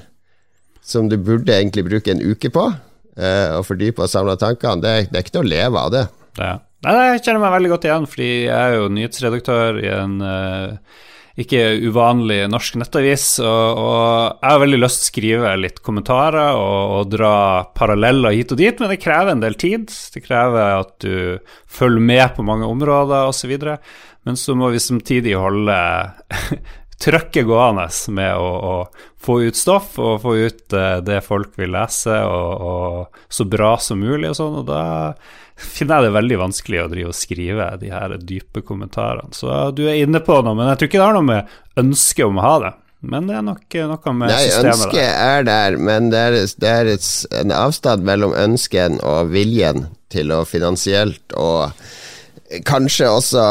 som 0.87 1.11
du 1.11 1.19
burde 1.19 1.55
egentlig 1.55 1.87
bruke 1.87 2.13
en 2.13 2.23
uke 2.23 2.51
på, 2.55 2.69
eh, 3.19 3.51
og 3.55 3.67
fordype 3.69 4.03
og 4.03 4.11
samle 4.11 4.39
tankene, 4.41 4.83
det, 4.83 4.95
det, 5.11 5.19
er 5.19 5.27
ikke 5.27 5.37
til 5.37 5.45
å 5.45 5.51
leve 5.53 5.83
av 5.83 5.93
det. 5.95 6.07
Ja. 6.41 6.55
Nei, 6.87 6.95
jeg 7.17 7.23
kjenner 7.25 7.43
meg 7.43 7.55
veldig 7.57 7.71
godt 7.73 7.87
igjen, 7.89 8.07
fordi 8.11 8.31
jeg 8.47 8.57
er 8.57 8.75
jo 8.77 8.91
nyhetsredaktør 8.93 9.79
i 9.81 9.89
en 9.91 10.19
uh, 10.23 10.99
ikke 11.37 11.61
uvanlig 11.85 12.47
norsk 12.49 12.79
nettavis, 12.81 13.27
og, 13.45 13.81
og, 13.81 14.39
jeg 14.41 14.55
har 14.55 14.63
veldig 14.63 14.79
lyst 14.81 15.03
til 15.03 15.05
å 15.05 15.11
skrive 15.11 15.53
litt 15.61 15.83
kommentarer 15.85 16.57
og, 16.57 16.95
og, 16.97 17.11
dra 17.13 17.35
paralleller 17.77 18.37
hit 18.39 18.55
og 18.55 18.61
dit, 18.63 18.81
men 18.81 18.93
det 18.93 19.03
krever 19.03 19.35
en 19.35 19.45
del 19.45 19.59
tid. 19.61 19.93
Det 20.15 20.25
krever 20.25 20.79
at 20.79 20.95
du 21.05 21.37
følger 21.69 22.09
med 22.09 22.27
på 22.39 22.47
mange 22.47 22.69
områder 22.69 23.29
osv. 23.29 23.53
Men 24.27 24.41
så 24.41 24.57
må 24.57 24.73
vi 24.73 24.81
samtidig 24.81 25.37
holde 25.37 25.77
trøkket 27.05 27.45
gående 27.47 27.87
med 28.17 28.33
å, 28.41 28.51
å, 28.57 28.77
få 29.27 29.41
ut 29.45 29.59
stoff 29.59 29.99
og 30.01 30.23
få 30.23 30.37
ut 30.39 30.77
uh, 30.77 31.03
det 31.05 31.21
folk 31.27 31.57
vil 31.61 31.75
lese, 31.77 32.17
og, 32.25 32.69
og, 32.71 33.25
så 33.29 33.45
bra 33.51 33.75
som 33.83 34.01
mulig 34.01 34.31
og 34.33 34.39
sånn, 34.39 34.61
og 34.63 34.69
da 34.71 34.85
finner 35.57 36.01
jeg 36.01 36.09
det 36.09 36.17
veldig 36.17 36.41
vanskelig 36.41 36.83
å 36.83 36.89
drive 36.93 37.13
og 37.13 37.17
skrive 37.17 37.69
de 37.81 37.93
her 37.93 38.17
dype 38.21 38.63
kommentarene. 38.67 39.33
Så 39.37 39.71
du 39.77 39.87
er 39.89 40.03
inne 40.03 40.21
på 40.25 40.41
noe, 40.45 40.57
men 40.57 40.73
jeg 40.73 40.81
tror 40.81 40.91
ikke 40.91 41.01
det 41.01 41.07
har 41.07 41.17
noe 41.17 41.31
med 41.31 41.83
ønsket 41.83 42.27
om 42.29 42.41
å 42.41 42.47
ha 42.47 42.57
det. 42.65 42.73
Men 43.07 43.29
det 43.29 43.37
er 43.39 43.45
nok 43.45 43.77
noe 43.77 44.15
med 44.17 44.33
Nei, 44.33 44.41
systemet 44.49 44.65
Nei, 44.65 44.73
Ønsket 44.73 45.11
er 45.13 45.47
der, 45.47 45.77
men 45.89 46.09
det 46.11 46.23
er, 46.25 46.39
det 46.63 46.73
er 46.73 46.91
en 47.43 47.55
avstand 47.55 48.07
mellom 48.09 48.35
ønsken 48.37 48.99
og 49.05 49.31
viljen 49.35 49.87
til 50.13 50.33
å 50.35 50.43
finansielt 50.49 51.37
og 51.37 51.77
kanskje 52.67 53.09
også 53.11 53.45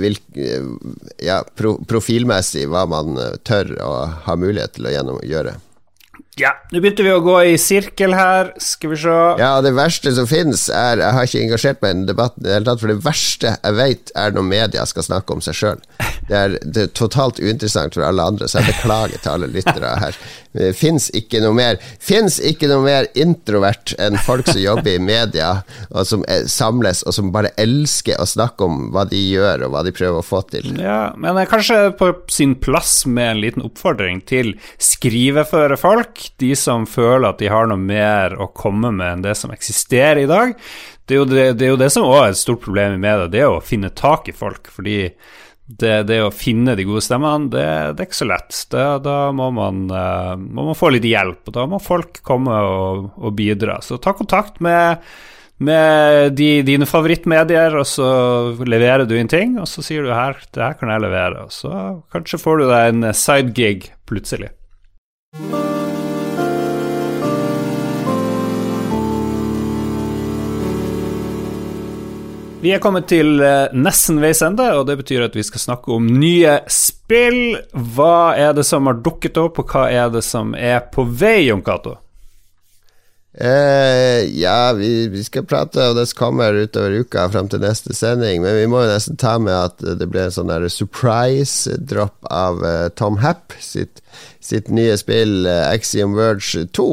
vil, 0.00 0.16
ja, 1.22 1.42
pro, 1.56 1.76
profilmessig 1.88 2.66
hva 2.70 2.86
man 2.88 3.18
tør 3.46 3.74
å 3.84 3.94
ha 4.24 4.36
mulighet 4.38 4.78
til 4.78 4.88
å 4.88 4.94
gjennom, 4.94 5.18
gjøre. 5.28 5.58
Ja, 6.38 6.52
nå 6.70 6.78
begynte 6.78 7.02
vi 7.02 7.10
å 7.10 7.22
gå 7.24 7.34
i 7.50 7.56
sirkel 7.58 8.12
her, 8.14 8.52
skal 8.62 8.92
vi 8.92 8.98
se. 9.02 9.14
Ja, 9.40 9.56
det 9.64 9.72
verste 9.74 10.12
som 10.14 10.28
finnes, 10.30 10.68
er 10.70 11.02
Jeg 11.02 11.16
har 11.16 11.26
ikke 11.26 11.42
engasjert 11.42 11.82
meg 11.82 11.90
i 11.90 11.96
den 11.96 12.06
debatten 12.12 12.44
i 12.44 12.46
det 12.46 12.54
hele 12.54 12.68
tatt, 12.68 12.82
for 12.82 12.92
det 12.92 13.00
verste 13.02 13.56
jeg 13.56 13.78
vet, 13.80 14.12
er 14.14 14.36
når 14.36 14.46
media 14.46 14.86
skal 14.86 15.06
snakke 15.08 15.34
om 15.34 15.42
seg 15.42 15.58
sjøl. 15.58 15.82
Det, 16.28 16.58
det, 16.62 16.82
er 16.82 16.92
totalt 16.96 17.40
uinteressant 17.40 17.96
for 17.96 18.04
alle 18.06 18.24
andre, 18.32 18.48
så 18.48 18.60
jeg 18.60 18.74
beklager 18.74 19.22
til 19.22 19.32
alle 19.32 19.50
lyttere 19.52 19.94
her. 20.02 20.18
Det 20.58 20.72
fins 20.76 21.08
ikke 21.14 21.42
noe 21.44 21.54
mer 21.54 21.78
ikke 22.48 22.68
noe 22.70 22.82
mer 22.82 23.06
introvert 23.18 23.92
enn 24.00 24.16
folk 24.24 24.48
som 24.48 24.60
jobber 24.60 24.96
i 24.96 25.02
media, 25.02 25.50
og 25.92 26.08
som 26.08 26.24
er, 26.30 26.46
samles, 26.50 27.04
og 27.06 27.14
som 27.14 27.30
bare 27.34 27.52
elsker 27.60 28.18
å 28.20 28.26
snakke 28.28 28.66
om 28.66 28.88
hva 28.94 29.04
de 29.08 29.20
gjør, 29.20 29.66
og 29.66 29.74
hva 29.74 29.84
de 29.86 29.94
prøver 29.94 30.20
å 30.20 30.26
få 30.26 30.42
til. 30.50 30.72
Ja, 30.80 31.14
men 31.16 31.36
det 31.36 31.46
er 31.46 31.52
kanskje 31.52 31.80
på 31.98 32.10
sin 32.32 32.56
plass 32.60 33.02
med 33.06 33.32
en 33.32 33.42
liten 33.44 33.66
oppfordring 33.66 34.22
til 34.28 34.54
skriveføre 34.82 35.78
folk 35.80 36.28
de 36.42 36.54
som 36.58 36.86
føler 36.88 37.30
at 37.30 37.42
de 37.42 37.50
har 37.52 37.68
noe 37.70 37.80
mer 37.80 38.36
å 38.40 38.50
komme 38.56 38.92
med 38.94 39.18
enn 39.18 39.26
det 39.26 39.36
som 39.38 39.52
eksisterer 39.54 40.24
i 40.24 40.30
dag. 40.30 40.54
Det 41.08 41.16
er 41.16 41.22
jo 41.22 41.28
det, 41.28 41.44
det, 41.56 41.66
er 41.66 41.72
jo 41.72 41.80
det 41.80 41.88
som 41.92 42.04
også 42.04 42.24
er 42.24 42.34
et 42.34 42.40
stort 42.42 42.64
problem 42.64 42.96
i 42.98 43.00
media, 43.00 43.28
det 43.32 43.40
er 43.40 43.52
å 43.52 43.62
finne 43.64 43.88
tak 43.96 44.28
i 44.28 44.34
folk. 44.36 44.68
Fordi 44.74 45.00
det, 45.68 46.02
det 46.08 46.22
å 46.24 46.32
finne 46.32 46.74
de 46.78 46.86
gode 46.88 47.04
stemmene, 47.04 47.50
det, 47.52 47.64
det 47.94 48.04
er 48.04 48.08
ikke 48.08 48.22
så 48.22 48.28
lett. 48.30 48.60
da 49.04 49.16
må 49.36 49.50
man, 49.52 49.84
uh, 49.92 50.34
må 50.40 50.70
man, 50.70 50.78
få 50.78 50.94
litt 50.94 51.04
hjelp, 51.04 51.42
og 51.46 51.56
da 51.56 51.66
må 51.68 51.80
folk 51.82 52.22
komme 52.24 52.56
og, 52.64 53.10
og 53.20 53.34
bidra. 53.36 53.78
Så 53.84 54.00
ta 54.00 54.16
kontakt 54.16 54.62
med 54.64 55.04
med 55.58 56.36
de, 56.38 56.62
dine 56.62 56.86
favorittmedier, 56.86 57.74
og 57.80 57.86
så 57.90 58.08
leverer 58.62 59.08
du 59.10 59.16
inn 59.18 59.30
ting, 59.30 59.56
og 59.58 59.66
så 59.66 59.82
sier 59.82 60.06
du 60.06 60.12
her, 60.14 60.38
det 60.54 60.62
her 60.62 60.78
kan 60.78 60.92
jeg 60.94 61.02
levere, 61.02 61.48
og 61.48 61.54
så 61.54 61.72
kanskje 62.14 62.38
får 62.44 62.62
du 62.62 62.68
deg 62.70 62.92
en 62.92 63.08
sidegig 63.10 63.90
plutselig. 64.06 64.52
Vi 72.58 72.72
er 72.74 72.80
kommet 72.82 73.06
til 73.06 73.38
eh, 73.38 73.70
nesten 73.70 74.16
veis 74.18 74.40
ende, 74.42 74.64
og 74.74 74.88
det 74.88 74.96
betyr 74.98 75.28
at 75.28 75.36
vi 75.38 75.44
skal 75.46 75.62
snakke 75.62 75.92
om 75.94 76.08
nye 76.18 76.56
spill. 76.66 77.54
Hva 77.70 78.34
er 78.34 78.56
det 78.56 78.64
som 78.66 78.88
har 78.90 78.98
dukket 78.98 79.38
opp, 79.38 79.60
og 79.62 79.70
hva 79.70 79.84
er 79.94 80.10
det 80.10 80.24
som 80.26 80.56
er 80.58 80.80
på 80.90 81.04
vei, 81.06 81.46
Jon 81.46 81.62
Cato? 81.62 81.94
Eh, 83.38 84.24
ja, 84.40 84.72
vi, 84.74 85.06
vi, 85.12 85.22
skal 85.22 85.46
prate, 85.46 85.84
og 85.86 86.00
det 86.00 86.08
kommer 86.18 86.58
utover 86.58 86.96
uka 87.04 87.28
fram 87.30 87.46
til 87.52 87.62
neste 87.62 87.94
sending. 87.94 88.42
Men 88.42 88.58
vi 88.58 88.66
må 88.66 88.82
jo 88.82 88.90
nesten 88.90 89.20
ta 89.22 89.36
med 89.38 89.54
at 89.54 89.86
det 90.00 90.10
ble 90.10 90.26
en 90.26 90.34
sånn 90.34 90.50
surprise-drop 90.74 92.26
av 92.26 92.58
uh, 92.66 92.88
Tom 92.98 93.20
Happ 93.22 93.54
sitt, 93.62 94.02
sitt, 94.42 94.66
nye 94.66 94.98
spill 94.98 95.46
uh, 95.46 95.68
Axiom 95.70 96.18
Verge 96.18 96.66
2. 96.74 96.90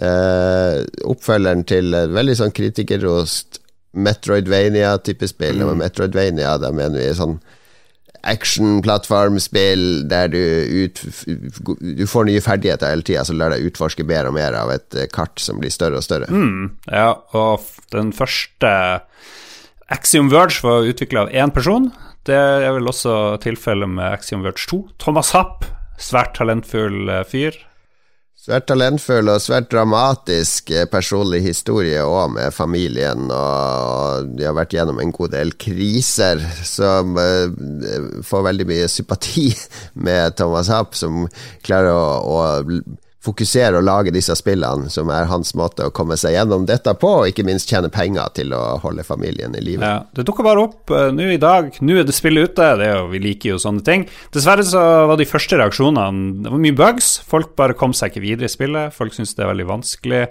Uh, 0.00 0.80
oppfølgeren 1.04 1.68
til 1.68 1.92
et 2.00 2.16
veldig 2.16 2.40
sånn 2.40 2.56
kritikerrost 2.56 3.60
Metroidvania-type 3.96 5.28
spill. 5.30 5.62
Mm. 5.62 5.70
Og 5.70 5.78
Metroidvania, 5.80 6.56
da 6.62 6.72
mener 6.74 7.00
vi 7.00 7.12
sånn 7.16 7.38
action-plattformspill 8.26 10.08
der 10.10 10.30
du, 10.32 10.40
ut, 10.84 11.02
du 11.80 12.06
får 12.10 12.26
nye 12.26 12.42
ferdigheter 12.42 12.90
hele 12.90 13.06
tida, 13.06 13.24
så 13.26 13.36
lar 13.36 13.54
deg 13.54 13.68
utforske 13.68 14.06
mer 14.08 14.28
og 14.28 14.36
mer 14.36 14.56
av 14.58 14.72
et 14.74 14.98
eh, 14.98 15.08
kart 15.12 15.38
som 15.42 15.60
blir 15.62 15.70
større 15.70 16.00
og 16.00 16.06
større. 16.06 16.26
Mm, 16.32 16.74
ja, 16.90 17.12
og 17.36 17.62
den 17.94 18.12
første 18.16 18.72
Axiom 19.92 20.32
Verge 20.32 20.64
var 20.66 20.88
utvikla 20.90 21.26
av 21.26 21.32
én 21.34 21.54
person. 21.54 21.92
Det 22.26 22.34
er 22.36 22.72
vel 22.74 22.90
også 22.90 23.36
tilfellet 23.44 23.92
med 23.92 24.18
Axiom 24.18 24.42
Verge 24.46 24.66
2. 24.66 24.82
Thomas 25.02 25.30
Happ, 25.36 25.68
svært 26.02 26.34
talentfull 26.38 27.06
eh, 27.06 27.24
fyr. 27.30 27.60
Svært 28.46 28.68
talentfull 28.70 29.26
og 29.26 29.40
svært 29.42 29.72
dramatisk 29.72 30.68
eh, 30.70 30.84
personlig 30.86 31.40
historie 31.48 31.98
òg, 32.06 32.28
med 32.36 32.54
familien. 32.54 33.24
Og 33.34 34.28
de 34.38 34.46
har 34.46 34.54
vært 34.54 34.76
gjennom 34.76 35.00
en 35.02 35.10
god 35.16 35.32
del 35.34 35.50
kriser, 35.58 36.44
som 36.62 37.18
uh, 37.18 38.22
får 38.22 38.44
veldig 38.46 38.68
mye 38.70 38.86
sympati 38.92 39.48
med 40.06 40.38
Thomas 40.38 40.70
Happ, 40.70 40.94
som 40.94 41.24
klarer 41.66 41.90
å, 41.90 42.06
å 42.22 43.00
fokusere 43.26 43.80
og 43.80 43.86
lage 43.86 44.14
disse 44.14 44.34
spillene, 44.38 44.90
som 44.92 45.10
er 45.12 45.28
hans 45.30 45.52
måte 45.58 45.88
å 45.88 45.94
komme 45.94 46.16
seg 46.20 46.36
gjennom 46.36 46.66
dette 46.68 46.94
på, 47.00 47.12
og 47.20 47.30
ikke 47.30 47.46
minst 47.46 47.70
tjene 47.72 47.90
penger 47.92 48.32
til 48.38 48.54
å 48.56 48.62
holde 48.82 49.04
familien 49.06 49.56
i 49.58 49.62
live. 49.64 49.84
Ja, 49.84 50.04
det 50.16 50.26
dukker 50.28 50.46
bare 50.46 50.66
opp 50.68 50.92
uh, 50.94 51.08
nå 51.14 51.30
i 51.34 51.40
dag. 51.42 51.72
Nå 51.80 52.00
er 52.00 52.06
det 52.06 52.16
spillet 52.16 52.52
ute, 52.52 52.72
det 52.80 52.90
er 52.90 53.00
jo, 53.00 53.08
vi 53.12 53.22
liker 53.22 53.54
jo 53.54 53.62
sånne 53.62 53.84
ting. 53.86 54.06
Dessverre 54.34 54.66
så 54.66 54.82
var 55.10 55.18
de 55.20 55.28
første 55.28 55.58
reaksjonene 55.58 56.44
Det 56.44 56.52
var 56.52 56.62
mye 56.62 56.76
bugs. 56.76 57.16
Folk 57.26 57.54
bare 57.58 57.76
kom 57.78 57.94
seg 57.96 58.12
ikke 58.12 58.24
videre 58.24 58.50
i 58.50 58.52
spillet. 58.52 58.94
Folk 58.94 59.16
syntes 59.16 59.34
det 59.36 59.44
er 59.44 59.52
veldig 59.52 59.68
vanskelig 59.68 60.22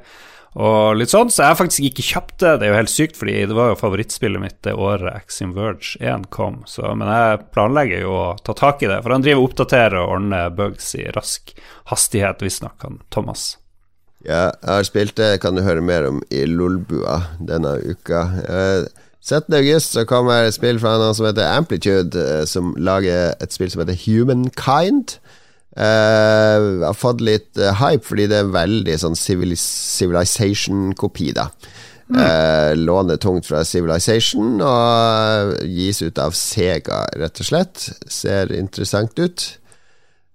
og 0.56 0.96
litt 0.96 1.12
sånn. 1.12 1.32
Så 1.32 1.44
jeg 1.44 1.52
har 1.52 1.60
faktisk 1.60 1.88
ikke 1.89 2.06
kjøpt 2.08 2.38
det. 2.39 2.54
Det 2.60 2.68
er 2.68 2.72
jo 2.72 2.80
helt 2.80 2.94
sykt, 2.94 3.20
fordi 3.20 3.36
det 3.50 3.58
var 3.58 3.74
jo 3.74 3.80
favorittspillet 3.82 4.41
mitt 4.41 4.58
det 4.63 4.76
året 4.80 5.12
Axim 5.12 5.52
Verge 5.56 6.00
1 6.00 6.30
kom. 6.32 6.62
Så, 6.70 6.88
men 6.96 7.12
jeg 7.12 7.41
planlegger 7.56 8.06
jo 8.06 8.15
å 8.15 8.30
ta 8.39 8.56
tak 8.56 8.86
i 8.86 8.89
det, 8.91 9.02
for 9.04 9.15
han 9.15 9.26
driver 9.26 9.44
og 9.44 9.52
oppdaterer 9.52 10.00
og 10.00 10.15
ordner 10.18 10.56
bugs 10.56 10.94
i 10.96 11.10
rask 11.15 11.52
hastighet, 11.91 12.44
visstnok, 12.46 12.80
han 12.88 13.02
Thomas. 13.12 13.56
Ja, 14.26 14.50
jeg 14.63 14.72
har 14.72 14.86
spilt 14.88 15.18
det, 15.20 15.36
kan 15.44 15.58
du 15.58 15.62
høre 15.62 15.84
mer 15.86 16.08
om 16.08 16.24
i 16.34 16.46
Lolbua 16.50 17.20
denne 17.38 17.76
uka. 17.84 18.24
17. 19.22 19.54
Eh, 19.60 19.78
så 19.84 20.06
kommer 20.10 20.48
et 20.48 20.56
spill 20.56 20.80
fra 20.82 20.96
noen 20.98 21.18
som 21.18 21.28
heter 21.28 21.52
Amplitude, 21.52 22.15
eh, 22.18 22.46
som 22.50 22.74
lager 22.80 23.36
et 23.44 23.54
spill 23.54 23.70
som 23.70 23.84
heter 23.84 24.00
Humankind. 24.08 25.20
Uh, 25.76 26.86
har 26.86 26.96
fått 26.96 27.20
litt 27.26 27.58
uh, 27.60 27.74
hype 27.82 28.06
fordi 28.08 28.30
det 28.32 28.38
er 28.40 28.54
veldig 28.54 28.96
sånn 29.02 29.18
Civilization-kopi, 29.20 31.34
da. 31.36 31.50
Mm. 32.06 32.22
Uh, 32.22 32.72
låner 32.78 33.18
tungt 33.18 33.48
fra 33.50 33.64
Civilization 33.66 34.62
og 34.62 35.56
gis 35.66 36.04
ut 36.06 36.20
av 36.22 36.32
Sega, 36.38 37.10
rett 37.20 37.40
og 37.42 37.46
slett. 37.50 37.90
Ser 38.08 38.54
interessant 38.56 39.20
ut. 39.20 39.58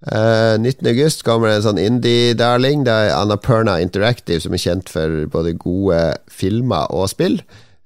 Uh, 0.01 0.57
19.8 0.57 1.21
kommer 1.25 1.51
det 1.51 1.59
en 1.59 1.67
sånn 1.69 1.81
indie-darling. 1.81 2.85
Det 2.89 2.93
er 2.93 3.19
Annapurna 3.19 3.79
Interactive, 3.85 4.41
som 4.43 4.55
er 4.57 4.63
kjent 4.63 4.93
for 4.93 5.27
både 5.33 5.59
gode 5.61 6.01
filmer 6.33 6.89
og 6.93 7.11
spill. 7.13 7.41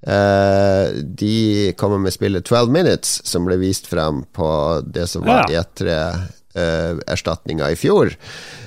Uh, 0.05 1.01
de 1.01 1.73
kommer 1.79 1.99
med 2.01 2.13
spillet 2.15 2.45
12 2.45 2.71
Minutes, 2.71 3.19
som 3.27 3.47
ble 3.47 3.57
vist 3.61 3.89
frem 3.89 4.23
på 4.37 4.47
det 4.85 5.07
som 5.11 5.25
var 5.27 5.51
ja. 5.51 5.65
E3 5.65 5.91
uh, 5.91 6.25
erstatninga 6.55 7.69
i 7.71 7.79
fjor. 7.79 8.15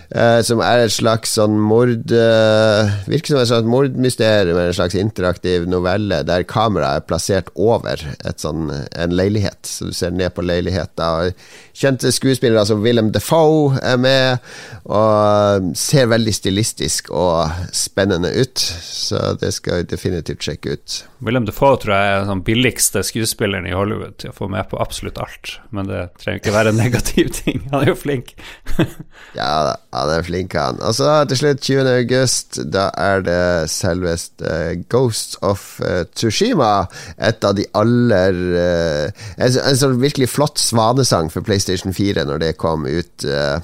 Uh, 0.08 0.40
som 0.40 0.62
er 0.64 0.86
et 0.86 0.92
slags 0.94 1.34
sånn 1.36 1.58
mord 1.60 2.12
uh, 2.16 2.88
Virker 3.10 3.34
som 3.34 3.42
et 3.42 3.50
slags 3.50 3.66
mordmysterium, 3.68 4.56
en 4.56 4.72
slags 4.72 4.96
interaktiv 4.96 5.66
novelle 5.68 6.22
der 6.24 6.46
kameraet 6.48 7.02
er 7.02 7.04
plassert 7.10 7.50
over 7.52 8.00
sånn, 8.40 8.70
en 8.72 9.12
leilighet, 9.12 9.60
så 9.68 9.90
du 9.90 9.92
ser 9.96 10.14
ned 10.16 10.32
på 10.32 10.44
leiligheta. 10.48 11.28
Kjente 11.76 12.10
skuespillere 12.14 12.64
som 12.66 12.80
Willem 12.82 13.10
Defoe 13.12 13.76
er 13.84 14.00
med, 14.00 14.48
og 14.88 15.68
ser 15.78 16.08
veldig 16.10 16.32
stilistisk 16.34 17.12
og 17.12 17.52
spennende 17.76 18.32
ut. 18.32 18.58
Så 18.58 19.34
det 19.38 19.52
skal 19.54 19.82
vi 19.82 19.90
definitivt 19.92 20.48
sjekke 20.48 20.78
ut. 20.78 20.96
Willem 21.24 21.46
Defoe 21.46 21.76
tror 21.82 21.94
jeg 21.94 22.16
er 22.16 22.26
den 22.30 22.42
billigste 22.46 23.04
skuespilleren 23.06 23.68
i 23.68 23.76
Hollywood 23.76 24.16
til 24.22 24.32
å 24.32 24.36
få 24.36 24.48
med 24.50 24.70
på 24.70 24.80
absolutt 24.82 25.20
alt, 25.22 25.58
men 25.74 25.90
det 25.90 26.08
trenger 26.22 26.42
ikke 26.42 26.56
være 26.56 26.72
en 26.74 26.82
negativ 26.86 27.30
ting. 27.42 27.62
Han 27.72 27.84
er 27.84 27.92
jo 27.92 27.98
flink. 27.98 28.34
ja, 29.38 29.76
han 29.98 30.14
er 30.14 30.26
flink, 30.26 30.56
han. 30.58 30.80
Og 30.84 30.96
så 30.98 31.12
til 31.30 31.42
slutt, 31.42 31.62
20. 31.64 31.92
august, 31.98 32.60
da 32.72 32.88
er 32.98 33.24
det 33.26 33.70
selveste 33.72 34.44
uh, 34.48 34.74
Ghosts 34.90 35.38
of 35.46 35.78
uh, 35.84 36.02
Tsushima. 36.14 36.88
Et 37.18 37.44
av 37.44 37.56
de 37.58 37.66
aller 37.78 38.42
uh, 38.54 39.24
En, 39.38 39.48
en 39.48 39.78
sånn 39.78 39.98
virkelig 40.00 40.30
flott 40.32 40.60
svanesang 40.60 41.30
for 41.32 41.44
PlayStation 41.46 41.68
PlayStation 41.68 41.92
4 41.94 42.24
når 42.24 42.38
det 42.42 42.56
kom 42.58 42.86
ut 42.86 43.24
uh, 43.24 43.60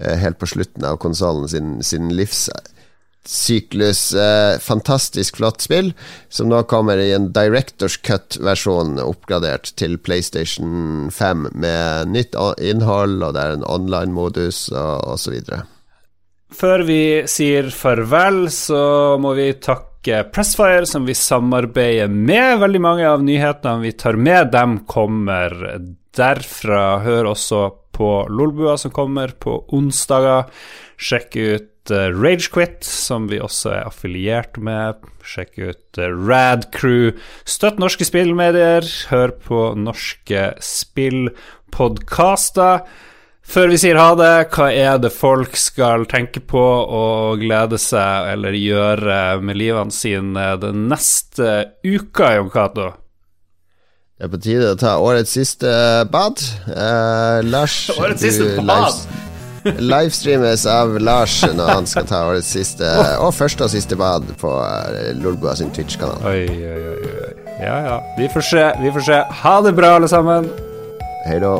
helt 0.00 0.38
på 0.38 0.48
slutten 0.48 0.84
av 0.84 0.98
konsollen 1.02 1.48
sin, 1.48 1.82
sin 1.82 2.10
livssyklus. 3.24 4.14
Eh, 4.14 4.58
fantastisk 4.58 5.36
flott 5.36 5.60
spill, 5.60 5.92
som 6.28 6.48
nå 6.48 6.62
kommer 6.62 6.98
i 6.98 7.12
en 7.12 7.32
Directors 7.32 7.96
Cut-versjon 7.96 8.98
oppgradert 8.98 9.74
til 9.76 9.98
PlayStation 9.98 11.10
5 11.10 11.48
med 11.54 12.08
nytt 12.08 12.34
innhold, 12.58 13.22
og 13.22 13.34
det 13.34 13.40
er 13.42 13.52
en 13.52 13.64
online-modus 13.64 14.70
og 14.72 15.14
osv. 15.14 15.40
Før 16.50 16.82
vi 16.82 17.22
sier 17.26 17.70
farvel, 17.70 18.50
så 18.50 19.16
må 19.20 19.34
vi 19.34 19.52
takke 19.52 20.24
Pressfire, 20.32 20.86
som 20.86 21.04
vi 21.04 21.14
samarbeider 21.14 22.08
med. 22.08 22.58
Veldig 22.60 22.80
mange 22.80 23.06
av 23.06 23.22
nyhetene 23.22 23.82
vi 23.82 23.92
tar 23.92 24.16
med, 24.16 24.50
dem 24.50 24.80
kommer 24.88 25.52
derfra. 26.16 26.98
Hør 27.04 27.34
også 27.34 27.68
på 28.00 28.24
Lolbua, 28.32 28.78
som 28.80 28.88
kommer 28.96 29.28
på 29.36 29.60
onsdager. 29.76 30.48
Sjekk 31.00 31.36
ut 31.36 31.90
uh, 31.92 32.08
Ragequit, 32.16 32.84
som 32.84 33.28
vi 33.28 33.40
også 33.44 33.70
er 33.76 33.86
affiliert 33.90 34.56
med. 34.56 34.94
Sjekk 35.26 35.58
ut 35.58 35.98
uh, 36.00 36.08
Rad 36.08 36.72
Crew. 36.72 37.12
Støtt 37.44 37.78
norske 37.82 38.04
spillmedier. 38.08 38.84
Hør 39.12 39.30
på 39.44 39.74
norske 39.76 40.54
spillpodkaster. 40.64 42.80
Før 43.50 43.72
vi 43.72 43.78
sier 43.82 43.98
ha 43.98 44.12
det, 44.14 44.52
hva 44.54 44.68
er 44.70 44.98
det 45.02 45.10
folk 45.10 45.56
skal 45.58 46.04
tenke 46.08 46.40
på 46.44 46.60
og 46.60 47.40
glede 47.42 47.80
seg 47.82 48.28
eller 48.36 48.54
gjøre 48.54 49.40
med 49.42 49.58
livene 49.58 49.94
sine 49.94 50.52
den 50.62 50.86
neste 50.92 51.74
uka, 51.82 52.36
Jon 52.36 52.52
Cato? 52.52 52.92
Det 54.20 54.26
er 54.26 54.32
på 54.34 54.38
tide 54.44 54.66
å 54.68 54.76
ta 54.76 54.90
årets 55.00 55.30
siste 55.32 55.68
bad. 56.12 56.42
Uh, 56.68 57.40
Lars 57.48 57.86
Årets 58.02 58.20
siste 58.20 58.60
bad? 58.68 58.98
Livestreames 59.80 60.66
av 60.68 60.92
Lars 61.00 61.38
når 61.48 61.72
han 61.72 61.88
skal 61.88 62.04
ta 62.08 62.20
årets 62.28 62.52
siste 62.52 62.84
og 63.16 63.32
første 63.32 63.64
og 63.64 63.72
siste 63.72 63.96
bad 63.96 64.28
på 64.44 64.52
uh, 64.60 65.08
Lolbua 65.16 65.56
sin 65.56 65.72
Twitch-kanal. 65.72 66.20
Oi, 66.28 66.44
oi, 66.52 66.92
oi. 66.92 67.32
Ja 67.64 67.80
ja. 67.88 67.98
Vi 68.20 68.28
får 68.36 68.48
se. 68.52 68.70
Vi 68.84 68.92
får 68.92 69.08
se. 69.08 69.24
Ha 69.40 69.58
det 69.64 69.72
bra, 69.80 69.96
alle 69.96 70.12
sammen. 70.12 70.52
Hei 71.24 71.40
da. 71.40 71.56